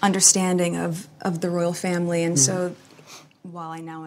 understanding 0.00 0.76
of, 0.76 1.08
of 1.24 1.40
the 1.40 1.48
royal 1.48 1.72
family, 1.72 2.24
and 2.24 2.36
so 2.36 2.72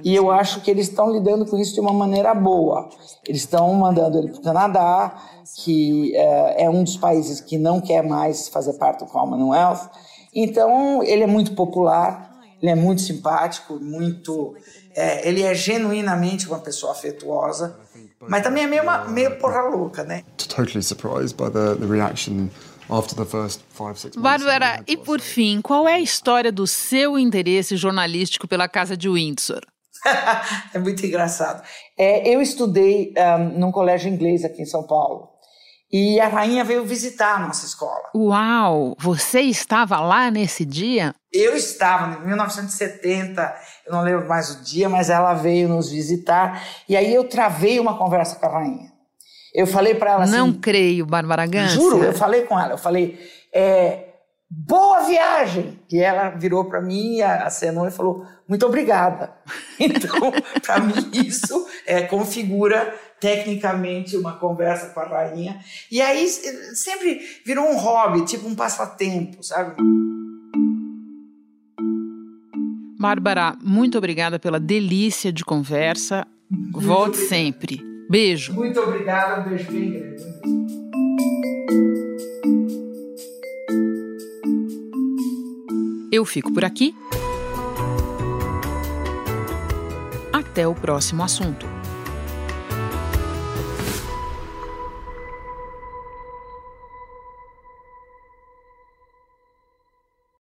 e 0.04 0.14
eu 0.14 0.30
acho 0.30 0.62
que 0.62 0.70
eles 0.70 0.88
estão 0.88 1.12
lidando 1.12 1.46
com 1.46 1.58
isso 1.58 1.74
de 1.74 1.80
uma 1.80 1.94
maneira 1.94 2.34
boa. 2.34 2.90
Eles 3.26 3.42
estão 3.42 3.74
mandando 3.74 4.18
ele 4.20 4.30
para 4.30 4.40
o 4.40 4.44
Canadá, 4.44 5.16
que 5.64 6.16
é, 6.16 6.66
é, 6.66 6.70
um 6.70 6.84
dos 6.84 6.98
países 6.98 7.42
que 7.42 7.58
não 7.58 7.82
quer 7.82 8.04
mais 8.04 8.48
fazer 8.50 8.74
parte 8.74 9.00
do 9.00 9.08
Commonwealth. 9.08 9.90
Então, 10.34 11.02
ele 11.04 11.24
é 11.24 11.28
muito 11.28 11.56
popular, 11.56 12.31
ele 12.62 12.72
é 12.72 12.76
muito 12.76 13.02
simpático, 13.02 13.80
muito. 13.80 14.56
É, 14.96 15.28
ele 15.28 15.42
é 15.42 15.54
genuinamente 15.54 16.48
uma 16.48 16.60
pessoa 16.60 16.92
afetuosa, 16.92 17.80
mas 18.28 18.44
também 18.44 18.64
é 18.64 18.68
meio, 18.68 18.84
meio 19.10 19.38
porra 19.40 19.62
louca, 19.62 20.04
né? 20.04 20.24
Totally 20.38 20.84
surprised 20.84 21.36
by 21.38 21.50
the, 21.50 21.76
the 21.76 21.86
reaction 21.86 22.50
Bárbara, 24.18 24.84
e 24.86 24.98
por 24.98 25.22
fim, 25.22 25.62
qual 25.62 25.88
é 25.88 25.94
a 25.94 26.00
história 26.00 26.52
do 26.52 26.68
seu 26.68 27.18
interesse 27.18 27.78
jornalístico 27.78 28.50
pela 28.50 28.68
Casa 28.68 28.98
de 28.98 29.08
Windsor? 29.08 29.62
é 30.74 30.80
muito 30.80 31.06
engraçado. 31.06 31.64
É, 31.98 32.28
eu 32.28 32.42
estudei 32.42 33.14
um, 33.18 33.60
num 33.60 33.72
colégio 33.72 34.12
inglês 34.12 34.44
aqui 34.44 34.62
em 34.62 34.66
São 34.66 34.84
Paulo. 34.84 35.30
E 35.92 36.20
a 36.20 36.28
rainha 36.28 36.64
veio 36.64 36.86
visitar 36.86 37.36
a 37.36 37.40
nossa 37.40 37.66
escola. 37.66 38.04
Uau! 38.16 38.96
Você 38.98 39.42
estava 39.42 40.00
lá 40.00 40.32
nesse 40.32 40.64
dia? 40.64 41.14
Eu 41.34 41.56
estava, 41.56 42.24
em 42.24 42.28
1970, 42.28 43.56
eu 43.86 43.92
não 43.92 44.02
lembro 44.02 44.28
mais 44.28 44.50
o 44.52 44.64
dia, 44.64 44.88
mas 44.88 45.10
ela 45.10 45.34
veio 45.34 45.68
nos 45.68 45.90
visitar. 45.90 46.64
E 46.88 46.96
aí 46.96 47.14
eu 47.14 47.26
travei 47.26 47.80
uma 47.80 47.98
conversa 47.98 48.38
com 48.38 48.46
a 48.46 48.60
rainha. 48.60 48.92
Eu 49.54 49.68
falei 49.68 49.94
para 49.94 50.12
ela 50.12 50.24
assim. 50.24 50.38
Não 50.38 50.54
creio, 50.54 51.06
Bárbara 51.06 51.46
Gans. 51.46 51.72
Juro, 51.72 52.04
eu 52.04 52.14
falei 52.14 52.44
com 52.44 52.58
ela. 52.58 52.74
Eu 52.74 52.78
falei, 52.78 53.20
é, 53.54 54.11
boa 54.52 55.04
viagem! 55.04 55.80
E 55.90 56.00
ela 56.00 56.32
virou 56.32 56.66
para 56.66 56.82
mim, 56.82 57.22
acenou 57.22 57.88
e 57.88 57.92
falou, 57.92 58.26
muito 58.48 58.66
obrigada. 58.66 59.34
Então, 59.80 60.32
para 60.64 60.80
mim, 60.80 61.10
isso 61.12 61.66
é, 61.88 62.04
configura 62.04 62.94
tecnicamente 63.20 64.16
uma 64.16 64.34
conversa 64.34 64.90
com 64.90 65.00
a 65.00 65.06
rainha. 65.06 65.60
E 65.90 66.00
aí 66.00 66.28
sempre 66.28 67.20
virou 67.44 67.68
um 67.68 67.78
hobby, 67.78 68.24
tipo 68.26 68.48
um 68.48 68.54
passatempo, 68.54 69.42
sabe? 69.42 69.76
Bárbara, 73.00 73.58
muito 73.64 73.98
obrigada 73.98 74.38
pela 74.38 74.60
delícia 74.60 75.32
de 75.32 75.44
conversa. 75.44 76.28
Volte 76.72 77.18
sempre. 77.18 77.82
Beijo. 78.08 78.54
Muito 78.54 78.80
obrigada, 78.80 79.42
um 79.42 79.50
beijo 79.50 79.72
bem 79.72 79.92
grande. 79.92 80.81
Eu 86.12 86.26
fico 86.26 86.52
por 86.52 86.66
aqui. 86.66 86.94
Até 90.34 90.68
o 90.68 90.76
próximo 90.76 91.24
assunto. 91.24 91.81